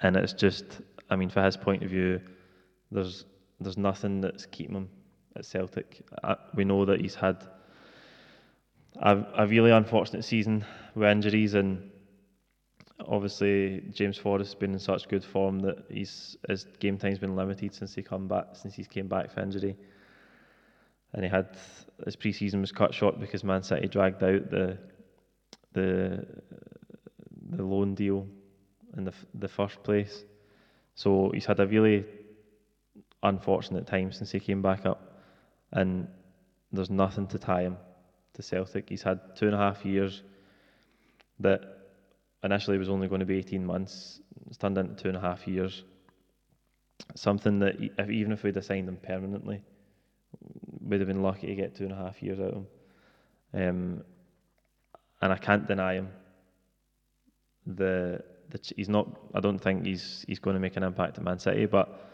[0.03, 0.65] And it's just,
[1.11, 2.21] I mean, for his point of view,
[2.91, 3.25] there's
[3.61, 4.89] there's nothing that's keeping him
[5.37, 6.03] at Celtic.
[6.23, 7.45] I, we know that he's had
[8.97, 11.91] a, a really unfortunate season with injuries, and
[13.07, 17.75] obviously James Forrest's been in such good form that he's his game time's been limited
[17.75, 19.77] since he come back since he's came back for injury.
[21.13, 21.57] And he had
[22.05, 24.79] his pre-season was cut short because Man City dragged out the
[25.73, 26.25] the
[27.51, 28.27] the loan deal
[28.97, 30.25] in the the first place.
[31.01, 32.05] So he's had a really
[33.23, 35.01] unfortunate time since he came back up,
[35.73, 36.07] and
[36.73, 37.79] there's nothing to tie him
[38.35, 38.91] to Celtic.
[38.91, 40.23] He's had two and a half years
[41.39, 41.63] that
[42.45, 44.21] initially was only going to be 18 months.
[44.49, 45.85] It's turned into two and a half years.
[47.15, 49.63] Something that if, even if we'd assigned him permanently,
[50.83, 52.67] we'd have been lucky to get two and a half years out of him.
[53.55, 54.05] Um,
[55.23, 56.11] and I can't deny him
[57.67, 58.23] the
[58.77, 59.09] he's not.
[59.35, 62.11] I don't think he's he's going to make an impact at Man City, but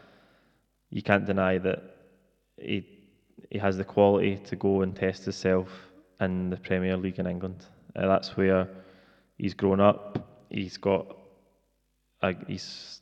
[0.90, 1.82] you can't deny that
[2.56, 2.86] he
[3.50, 5.68] he has the quality to go and test himself
[6.20, 7.64] in the Premier League in England.
[7.94, 8.68] Uh, that's where
[9.38, 10.46] he's grown up.
[10.48, 11.16] He's got
[12.22, 13.00] a, he's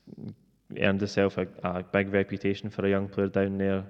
[0.78, 3.84] earned himself a, a big reputation for a young player down there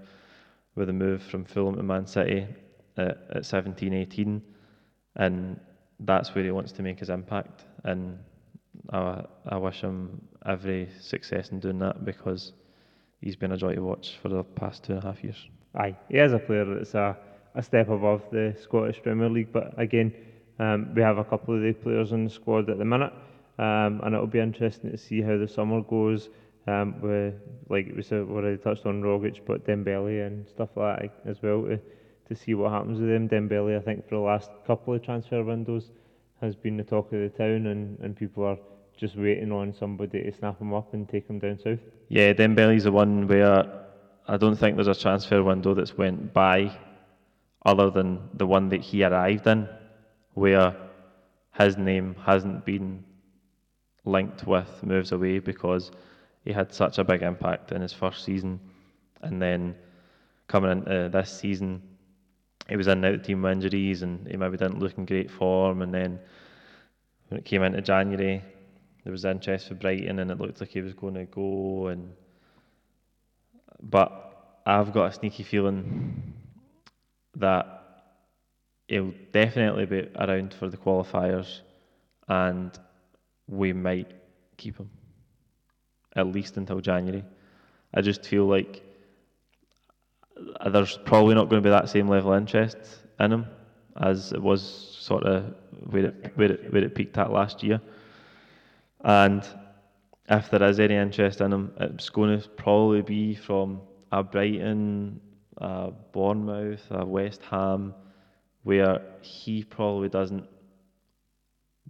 [0.74, 2.46] with a move from Fulham to Man City
[2.96, 4.42] at, at 17, 18.
[5.16, 5.61] And
[6.00, 7.64] that's where he wants to make his impact.
[7.85, 8.18] And
[8.90, 12.52] I, I wish him every success in doing that because
[13.20, 15.48] he's been a joy to watch for the past two and a half years.
[15.74, 17.16] Aye, he is a player that's a,
[17.54, 20.14] a step above the Scottish Premier League, but again,
[20.58, 23.12] um, we have a couple of the players in the squad at the minute,
[23.58, 26.28] um, and it'll be interesting to see how the summer goes.
[26.66, 27.34] Um, with
[27.68, 31.42] like we said, we already touched on Rogic, but Dembele and stuff like that as
[31.42, 31.78] well to,
[32.28, 33.28] to see what happens with them.
[33.28, 35.90] Dembele, I think, for the last couple of transfer windows,
[36.40, 38.59] has been the talk of the town, and, and people are
[38.97, 41.81] just waiting on somebody to snap him up and take him down south.
[42.09, 43.64] Yeah, Dembele's the one where
[44.27, 46.77] I don't think there's a transfer window that's went by
[47.64, 49.68] other than the one that he arrived in,
[50.35, 50.77] where
[51.59, 53.05] his name hasn't been
[54.05, 55.90] linked with moves away because
[56.44, 58.61] he had such a big impact in his first season,
[59.23, 59.75] and then
[60.47, 61.83] coming into this season,
[62.68, 65.31] he was in and out team with injuries, and he maybe didn't look in great
[65.31, 66.18] form, and then
[67.29, 68.42] when it came into January,
[69.03, 72.12] there was interest for Brighton, and it looked like he was going to go, and
[73.83, 76.33] but I've got a sneaky feeling
[77.37, 77.83] that
[78.88, 81.61] he'll definitely be around for the qualifiers,
[82.29, 82.79] and
[83.46, 84.11] we might
[84.57, 84.90] keep him
[86.16, 87.24] at least until January.
[87.92, 88.83] I just feel like
[90.61, 92.77] Uh, there's probably not going to be that same level of interest
[93.20, 93.47] in him
[94.01, 94.62] as it was
[95.01, 95.55] sort of
[95.90, 97.81] where it, where it, where it peaked at last year.
[99.05, 99.47] And
[100.29, 105.20] if there is any interest in him, it's going to probably be from a Brighton,
[105.59, 107.94] a Bournemouth, a West Ham,
[108.62, 110.47] where he probably doesn't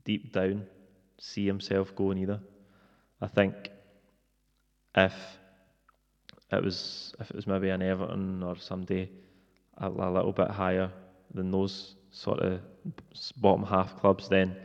[0.05, 0.67] deep down
[1.19, 2.41] see himself going either.
[3.21, 3.55] I think
[4.95, 5.15] if
[6.57, 9.11] it was if it was maybe an Everton or somebody
[9.79, 10.91] a, a little bit higher
[11.33, 12.61] than those sort of
[13.37, 14.57] bottom half clubs, then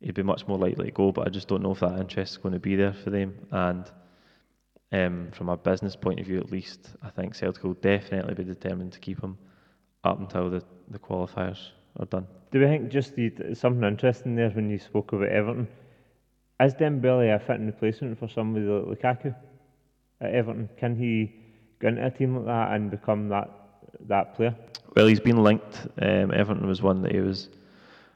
[0.00, 1.12] he'd be much more likely to go.
[1.12, 3.34] But I just don't know if that interest is going to be there for them.
[3.50, 3.90] And
[4.92, 8.44] um, from a business point of view, at least, I think Celtic will definitely be
[8.44, 9.38] determined to keep him
[10.04, 11.58] up until the, the qualifiers
[11.98, 12.26] are done.
[12.50, 15.68] Do we think just the, something interesting there when you spoke about Everton?
[16.60, 19.34] Is Dembele a fitting replacement for somebody like Lukaku
[20.20, 20.68] at Everton?
[20.76, 21.32] Can he
[21.78, 23.50] go into a team like that and become that
[24.08, 24.54] that player?
[24.96, 25.86] Well, he's been linked.
[26.00, 27.48] Um, Everton was one that he was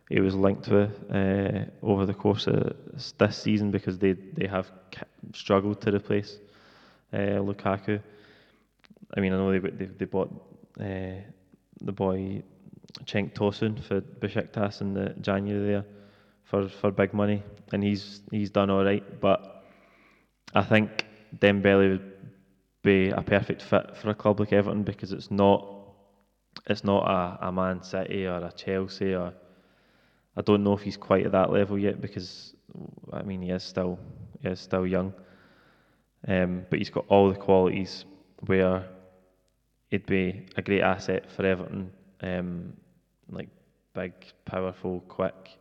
[0.08, 2.74] he was linked with uh, over the course of
[3.18, 4.70] this season because they they have
[5.32, 6.38] struggled to replace
[7.12, 8.00] uh, Lukaku.
[9.16, 10.30] I mean, I know they they, they bought
[10.80, 11.20] uh,
[11.80, 12.42] the boy
[13.04, 15.84] Cenk Tosun for Besiktas in the January there
[16.44, 19.20] for, for big money, and he's he's done all right.
[19.20, 19.64] But
[20.54, 21.06] I think
[21.38, 22.12] Dembele would
[22.82, 25.68] be a perfect fit for a club like Everton because it's not
[26.66, 29.32] it's not a, a Man City or a Chelsea or
[30.36, 32.54] I don't know if he's quite at that level yet because
[33.12, 33.98] I mean he is still
[34.40, 35.12] he is still young,
[36.26, 38.04] um, but he's got all the qualities
[38.46, 38.88] where
[39.88, 41.92] he'd be a great asset for Everton,
[42.22, 42.72] um,
[43.30, 43.48] like
[43.94, 44.12] big,
[44.44, 45.58] powerful, quick,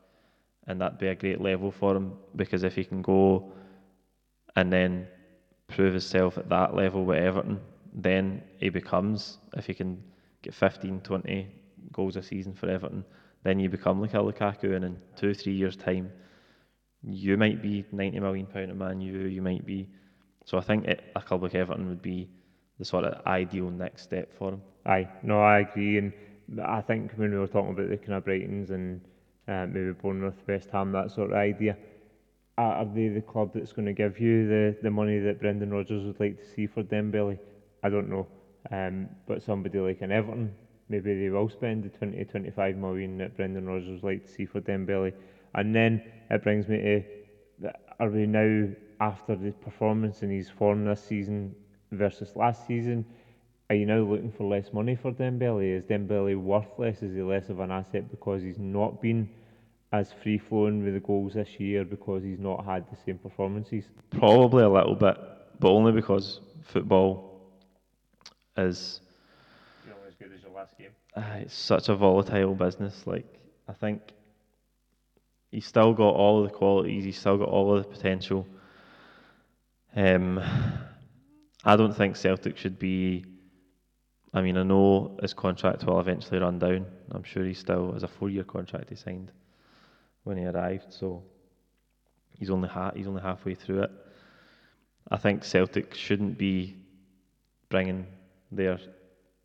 [0.67, 3.51] and that'd be a great level for him because if he can go
[4.55, 5.07] and then
[5.71, 7.59] prove himself at that level with Everton,
[7.93, 10.01] then he becomes, if he can
[10.41, 11.47] get 15, 20
[11.91, 13.03] goals a season for Everton,
[13.43, 16.11] then you become like a Lukaku, and in two, three years' time,
[17.03, 19.89] you might be 90 million pound a Man U, you might be.
[20.45, 22.29] So I think it, a club like Everton would be
[22.77, 24.61] the sort of ideal next step for him.
[24.85, 26.13] Aye, no, I agree, and
[26.63, 29.01] I think when we were talking about the kind of Brightons and
[29.47, 31.77] uh, maybe Bournemouth, West Ham, that sort of idea.
[32.61, 36.05] Are they the club that's going to give you the, the money that Brendan Rodgers
[36.05, 37.39] would like to see for Dembele?
[37.83, 38.27] I don't know.
[38.71, 40.53] Um, but somebody like an Everton,
[40.89, 44.45] maybe they will spend the 20 25 million that Brendan Rodgers would like to see
[44.45, 45.13] for Dembele.
[45.55, 47.03] And then it brings me to
[47.99, 51.55] are we now, after the performance in his form this season
[51.91, 53.05] versus last season,
[53.69, 55.77] are you now looking for less money for Dembele?
[55.77, 57.01] Is Dembele worth less?
[57.03, 59.29] Is he less of an asset because he's not been
[59.91, 63.83] as free flowing with the goals this year because he's not had the same performances?
[64.09, 65.17] Probably a little bit,
[65.59, 67.41] but only because football
[68.57, 69.01] is.
[70.07, 70.91] as good as your last game.
[71.15, 73.05] Uh, it's such a volatile business.
[73.05, 73.25] Like
[73.67, 74.01] I think
[75.51, 77.03] he's still got all of the qualities.
[77.03, 78.47] He's still got all of the potential.
[79.93, 80.41] Um,
[81.65, 83.25] I don't think Celtic should be.
[84.33, 86.85] I mean, I know his contract will eventually run down.
[87.11, 89.33] I'm sure he still has a four-year contract he signed
[90.23, 91.23] when he arrived, so
[92.37, 93.91] he's only ha- he's only halfway through it.
[95.09, 96.77] I think Celtic shouldn't be
[97.69, 98.05] bringing
[98.51, 98.79] their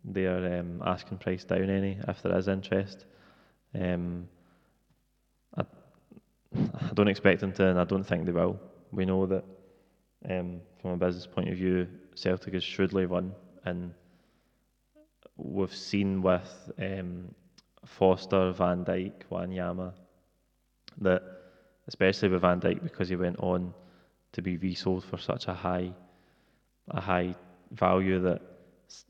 [0.04, 3.04] their um, asking price down any if there is interest.
[3.74, 4.28] Um,
[5.56, 5.64] I,
[6.54, 8.60] I don't expect them to, and I don't think they will.
[8.92, 9.44] We know that
[10.30, 13.32] um, from a business point of view, Celtic is shrewdly run,
[13.64, 13.92] and
[15.36, 17.34] we've seen with um,
[17.84, 19.92] Foster, Van Dijk, Wanyama
[21.00, 21.22] that,
[21.88, 23.74] especially with Van Dijk, because he went on
[24.32, 25.92] to be resold for such a high,
[26.88, 27.34] a high
[27.72, 28.42] value that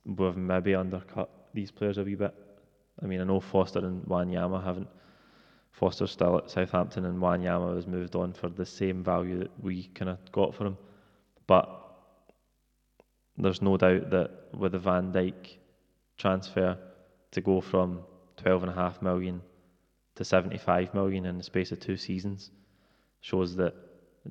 [0.05, 2.35] we've maybe undercut these players a wee bit.
[3.03, 4.89] I mean, I know Foster and Wanyama haven't.
[5.73, 9.85] Foster's still at Southampton, and Wanyama has moved on for the same value that we
[9.95, 10.79] kind of got for him.
[11.47, 11.69] But
[13.37, 15.59] there's no doubt that with the Van Dijk
[16.17, 16.79] transfer
[17.33, 18.01] to go from
[18.39, 19.43] 12.5 million
[20.17, 22.51] to 75 million in the space of two seasons
[23.21, 23.75] shows that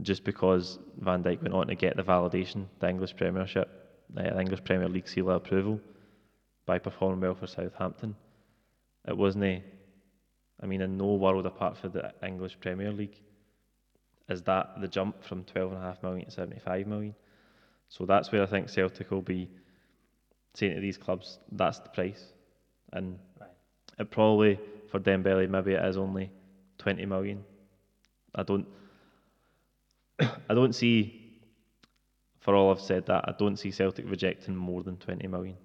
[0.02, 3.70] just because Van Dijk went on to get the validation, the English Premiership,
[4.18, 5.80] uh, the English Premier League seal of approval
[6.66, 8.16] by performing well for Southampton,
[9.08, 9.64] it wasn't.
[10.62, 13.20] I mean, in no world apart from the English Premier League
[14.30, 17.16] is that the jump from 12.5 million to 75 million.
[17.90, 19.50] So that's where I think Celtic will be
[20.56, 22.34] saying to these clubs, that's the price.
[22.94, 23.50] And right.
[24.00, 24.60] it probably,
[24.96, 26.32] for Dembele, maybe it is only
[26.78, 27.43] 20 million.
[28.34, 28.66] I don't,
[30.20, 31.41] I don't see,
[32.39, 35.58] for all I've said that, I don't see Celtic rejecting more than 20 million.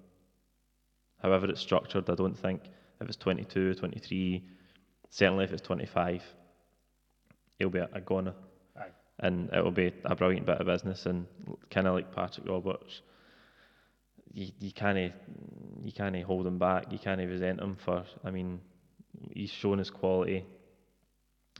[1.21, 2.61] However it's structured, I don't think
[2.99, 4.43] if it's 22, 23,
[5.09, 6.23] certainly if it's 25,
[7.59, 8.33] it'll be a, a goner
[9.19, 11.05] and it will be a brilliant bit of business.
[11.05, 11.25] And
[11.69, 13.01] kind of like Patrick Roberts,
[14.33, 15.13] you, you can't
[15.83, 16.91] you can't hold him back.
[16.91, 18.03] You can't resent him for.
[18.25, 18.59] I mean,
[19.33, 20.45] he's shown his quality.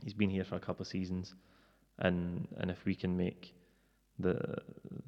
[0.02, 1.34] He's been here for a couple of seasons,
[1.98, 3.54] and and if we can make
[4.18, 4.34] the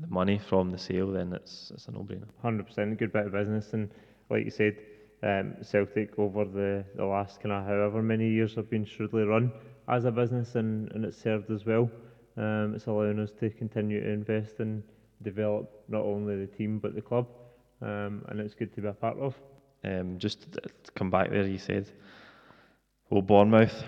[0.00, 2.28] the money from the sale, then it's it's a no-brainer.
[2.42, 3.90] Hundred percent, good bit of business, and
[4.30, 4.76] like you said,
[5.22, 9.52] um, Celtic over the, the last kind of however many years have been shrewdly run
[9.88, 11.90] as a business, and, and it's served as well.
[12.36, 14.82] Um, it's allowing us to continue to invest and
[15.22, 17.26] develop not only the team but the club,
[17.82, 19.34] um, and it's good to be a part of.
[19.84, 20.60] Um, just to
[20.94, 21.90] come back there, you said,
[23.10, 23.84] will Bournemouth,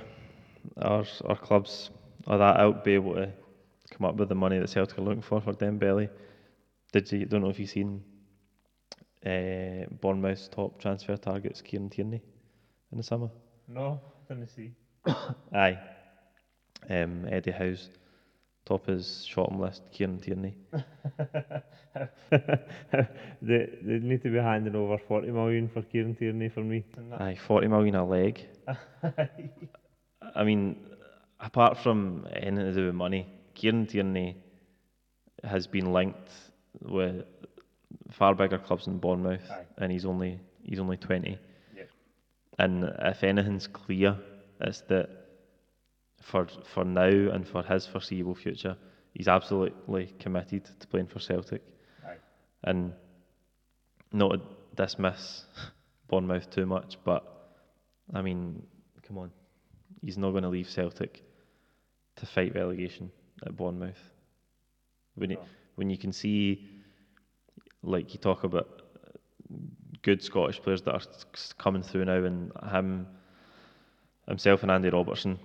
[0.79, 1.91] our our clubs,
[2.27, 3.33] are that out be able to
[3.91, 6.09] come up with the money that Celtic are looking for for Dembele?
[6.93, 8.03] Did you don't know if you've seen
[9.25, 12.23] uh, Bournemouth's top transfer targets, Kieran Tierney,
[12.93, 13.31] in the summer?
[13.69, 14.73] No, didn't see.
[15.53, 15.79] Aye,
[16.89, 17.91] um, Eddie Howe's
[18.67, 20.55] top his short list, Kieran Tierney.
[22.31, 22.37] they,
[23.41, 26.85] they need to be handing over 40 million for Kieran Tierney for me.
[27.19, 28.45] Aye, 40 million a leg.
[30.35, 30.77] I mean,
[31.41, 34.37] apart from anything to do with money, Kieran Tierney
[35.45, 36.31] has been linked
[36.83, 37.25] with
[38.11, 39.65] far bigger clubs than Bournemouth, Aye.
[39.79, 41.39] and he's only he's only 20.
[41.77, 41.89] Yep.
[42.59, 44.19] And if anything's clear,
[44.61, 45.09] it's that
[46.27, 48.77] for for now and for his foreseeable future,
[49.15, 51.63] he's absolutely committed to playing for Celtic.
[52.05, 52.17] Aye.
[52.65, 52.93] And
[54.13, 54.41] not to
[54.75, 55.45] dismiss
[56.09, 57.23] Bournemouth too much, but
[58.13, 58.67] I mean,
[59.07, 59.31] come on,
[60.03, 61.23] he's not going to leave Celtic
[62.17, 63.13] to fight relegation
[63.45, 64.03] at Bournemouth.
[65.15, 65.41] When no.
[65.77, 66.69] when you can see,
[67.83, 68.83] like you talk about
[70.03, 71.01] good Scottish players that are
[71.57, 73.07] coming through now, and him,
[74.27, 75.39] himself, and Andy Robertson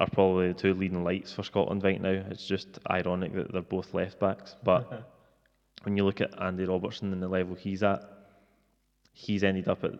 [0.00, 2.24] are probably the two leading lights for Scotland right now.
[2.30, 4.54] It's just ironic that they're both left backs.
[4.62, 5.10] But
[5.82, 8.02] when you look at Andy Robertson and the level he's at,
[9.12, 9.92] he's ended up at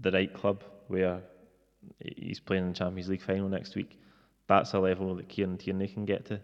[0.00, 1.22] the right club where
[2.00, 3.98] he's playing in the Champions League final next week.
[4.48, 6.40] That's a level that Kieran Tierney can get to.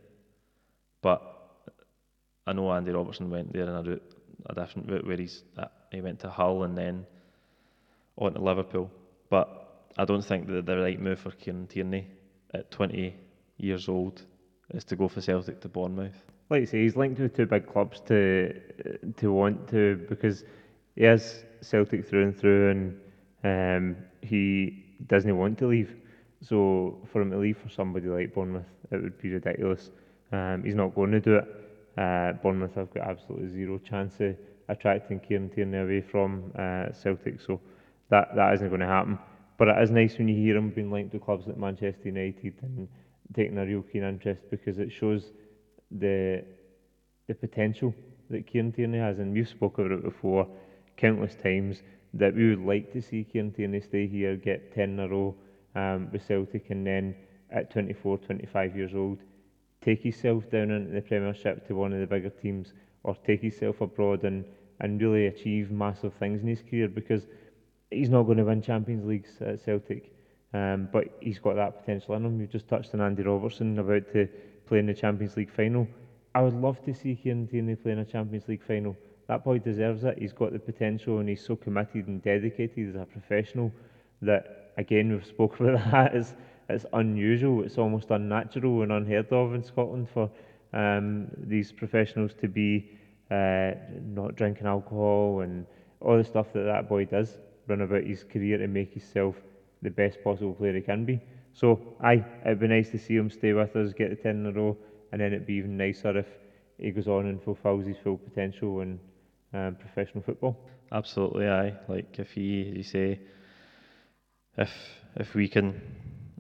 [1.03, 1.23] But
[2.47, 4.03] I know Andy Robertson went there in a route,
[4.47, 7.07] a different route where he's at, he went to Hull and then
[8.17, 8.91] on to Liverpool.
[9.31, 12.09] But I don't think that the right move for Kieran Tierney
[12.55, 13.15] at 20
[13.59, 14.23] years old
[14.71, 16.17] is to go for Celtic to Bournemouth.
[16.51, 18.61] Like you say, he's linked with two big clubs to
[19.17, 20.45] to want to because
[20.95, 23.01] he is Celtic through and through, and
[23.45, 25.95] um, he doesn't want to leave.
[26.43, 29.91] So for him to leave for somebody like Bournemouth, it would be ridiculous.
[30.33, 31.49] Um, he's not going to do it.
[31.97, 34.37] Uh, Bournemouth have got absolutely zero chance of
[34.69, 37.61] attracting Kieran Tierney away from uh, Celtic, so
[38.11, 39.19] that that isn't going to happen.
[39.57, 42.55] But it is nice when you hear him being linked to clubs like Manchester United
[42.63, 42.89] and
[43.35, 45.33] taking a real keen interest because it shows
[45.91, 46.45] the
[47.27, 47.95] the potential
[48.31, 50.47] that Kieran Tierney has, and we've spoken about it before
[50.97, 51.83] countless times
[52.15, 55.35] that we would like to see Kieran Tierney stay here, get 10 in a row
[55.75, 57.15] um, with Celtic, and then
[57.51, 59.19] at 24, 25 years old,
[59.81, 63.81] take himself down into the Premiership to one of the bigger teams, or take himself
[63.81, 64.45] abroad and,
[64.81, 66.89] and really achieve massive things in his career.
[66.89, 67.27] Because
[67.95, 70.13] he's not going to win Champions Leagues at Celtic.
[70.55, 72.41] Um, but he's got that potential in him.
[72.41, 74.29] You just touched on Andy Robertson about to
[74.67, 75.87] play in the Champions League final.
[76.35, 78.97] I would love to see Kieran Tierney play in a Champions League final.
[79.27, 80.19] That boy deserves it.
[80.19, 83.73] He's got the potential and he's so committed and dedicated as a professional
[84.23, 86.15] that, again, we've spoken about that.
[86.15, 86.35] It's,
[86.69, 90.31] it's unusual, it's almost unnatural and unheard of in Scotland for
[90.73, 92.91] um, these professionals to be
[93.31, 93.73] uh,
[94.05, 95.67] not drinking alcohol and
[96.01, 97.39] all the stuff that that boy does,
[97.69, 99.37] run about his career and make himself
[99.83, 101.21] the best possible player he can be.
[101.53, 104.47] So, aye, it'd be nice to see him stay with us, get the 10 in
[104.47, 104.77] a row,
[105.13, 106.27] and then it'd be even nicer if
[106.79, 109.01] he goes on and fulfills his full potential in
[109.53, 110.59] um, professional football.
[110.93, 111.77] Absolutely, aye.
[111.89, 113.21] Like if he, as you say,
[114.57, 114.73] if
[115.17, 115.81] if we can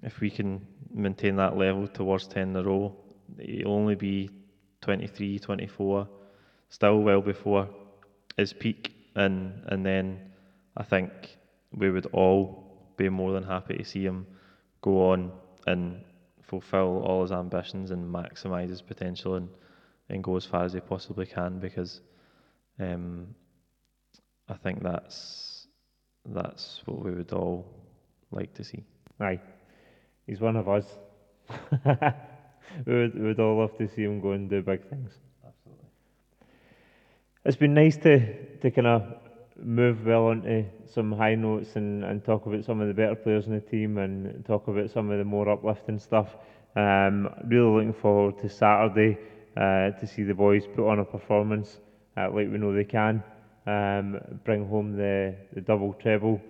[0.03, 2.95] if we can maintain that level towards 10 in a row,
[3.39, 4.31] he'll only be
[4.81, 6.09] 23, 24,
[6.69, 7.69] still well before
[8.37, 10.21] his peak, and and then
[10.77, 11.11] I think
[11.73, 14.27] we would all be more than happy to see him
[14.83, 15.33] go on
[15.67, 16.03] and
[16.43, 19.49] fulfill all his ambitions and maximise his potential and,
[20.09, 22.01] and go as far as he possibly can because
[22.79, 23.35] um,
[24.49, 25.67] I think that's
[26.27, 27.67] that's what we would all
[28.31, 28.83] like to see.
[29.21, 29.41] Aye,
[30.27, 30.87] he's one of us.
[32.87, 35.13] we, would, we would all love to see him go and do big things.
[35.47, 35.87] Absolutely.
[37.45, 39.03] It's been nice to, to kind of
[39.63, 43.47] move well onto some high notes and, and talk about some of the better players
[43.47, 46.37] in the team and talk about some of the more uplifting stuff.
[46.77, 49.19] Um, really looking forward to Saturday
[49.57, 51.79] uh, to see the boys put on a performance
[52.17, 53.23] uh, like we know they can,
[53.67, 56.41] um, bring home the, the double treble,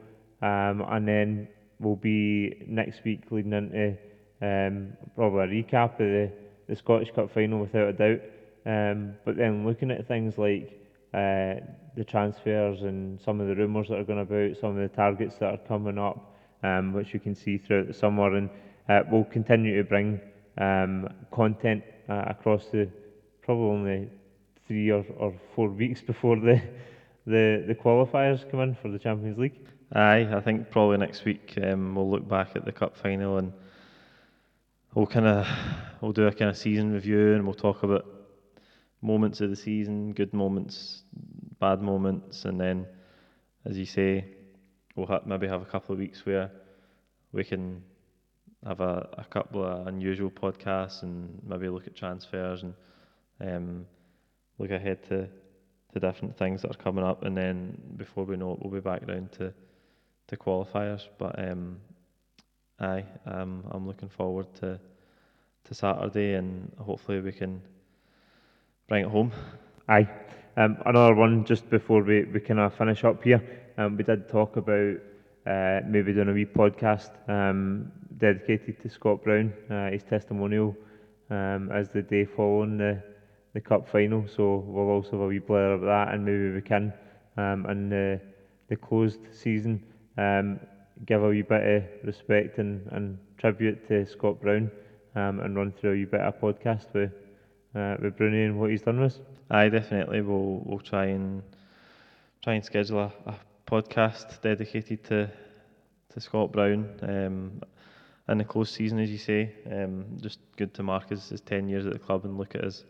[0.43, 1.49] um, and then
[1.81, 3.97] we'll be next week leading into
[4.43, 6.33] um, probably a recap of the,
[6.69, 8.21] the Scottish Cup final without a doubt.
[8.67, 10.81] Um, but then looking at things like
[11.13, 11.55] uh,
[11.97, 15.37] the transfers and some of the rumours that are going about, some of the targets
[15.37, 18.51] that are coming up, um, which you can see throughout the summer, and
[18.89, 20.21] uh, we'll continue to bring
[20.59, 22.89] um, content uh, across the
[23.43, 24.09] probably only
[24.67, 26.61] three or, or four weeks before the,
[27.27, 29.59] the the qualifiers come in for the Champions League.
[29.93, 33.53] Aye, I think probably next week um, we'll look back at the cup final and
[34.95, 35.47] we'll kind of
[36.01, 38.07] we'll do a kind of season review and we'll talk about
[39.03, 41.03] moments of the season, good moments,
[41.61, 42.87] bad moments, and then,
[43.65, 44.25] as you say,
[44.97, 46.51] we'll ha- maybe have a couple of weeks where
[47.33, 47.83] we can
[48.67, 52.75] have a, a couple of unusual podcasts and maybe look at transfers and
[53.41, 53.87] um,
[54.59, 55.29] look ahead to
[55.93, 58.81] to different things that are coming up, and then before we know it, we'll be
[58.81, 59.53] back down to
[60.27, 61.07] to qualifiers.
[61.19, 61.79] But um,
[62.81, 64.81] aye, um, I'm looking forward to
[65.65, 67.63] to Saturday, and hopefully we can
[68.89, 69.33] bring it home.
[69.89, 70.09] Aye.
[70.57, 73.43] Um, another one just before we, we kind of finish up here.
[73.77, 74.97] Um, we did talk about
[75.47, 80.77] uh, maybe doing a wee podcast um, dedicated to Scott Brown, uh, his testimonial
[81.31, 83.03] um, as the day following the,
[83.53, 84.29] the cup final.
[84.29, 86.93] So we'll also have a wee blur of that, and maybe we can
[87.37, 88.21] um, in the,
[88.69, 89.83] the closed season
[90.19, 90.61] um,
[91.05, 94.71] give a wee bit of respect and, and tribute to Scott Brown
[95.17, 97.11] and run through a wee bit of podcast with
[97.75, 99.19] uh, with Broony and what he's done with.
[99.51, 100.21] Aye, definitely.
[100.21, 101.43] We'll we'll try and
[102.43, 105.31] try and schedule a, a podcast dedicated to
[106.11, 107.61] to Scott Brown um,
[108.29, 109.53] in the close season, as you say.
[109.71, 112.65] Um, just good to mark his, his ten years at the club and look at
[112.65, 112.85] his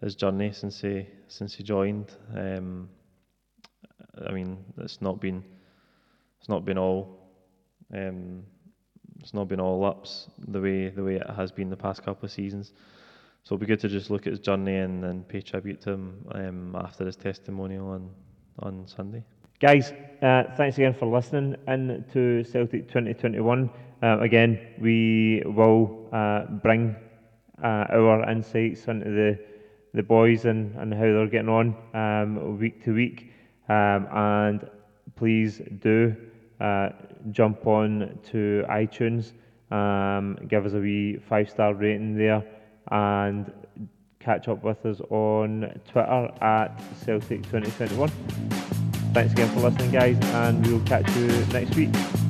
[0.00, 2.12] his journey since he since he joined.
[2.34, 2.88] Um,
[4.26, 5.44] I mean, it's not been
[6.38, 7.18] it's not been all
[7.94, 8.44] um,
[9.20, 12.24] it's not been all ups the way the way it has been the past couple
[12.24, 12.72] of seasons.
[13.42, 15.92] So it'll be good to just look at his journey and, and pay tribute to
[15.92, 18.10] him um, after his testimonial on,
[18.58, 19.24] on Sunday.
[19.60, 23.70] Guys, uh, thanks again for listening in to Celtic 2021.
[24.02, 26.94] Uh, again, we will uh, bring
[27.62, 29.38] uh, our insights into the,
[29.94, 33.32] the boys and, and how they're getting on um, week to week.
[33.68, 34.70] Um, and
[35.16, 36.14] please do
[36.60, 36.90] uh,
[37.30, 39.32] jump on to iTunes,
[39.70, 42.44] um, give us a wee five star rating there
[42.90, 43.52] and
[44.20, 48.10] catch up with us on Twitter at Celtic2021.
[49.12, 52.29] Thanks again for listening, guys, and we'll catch you next week.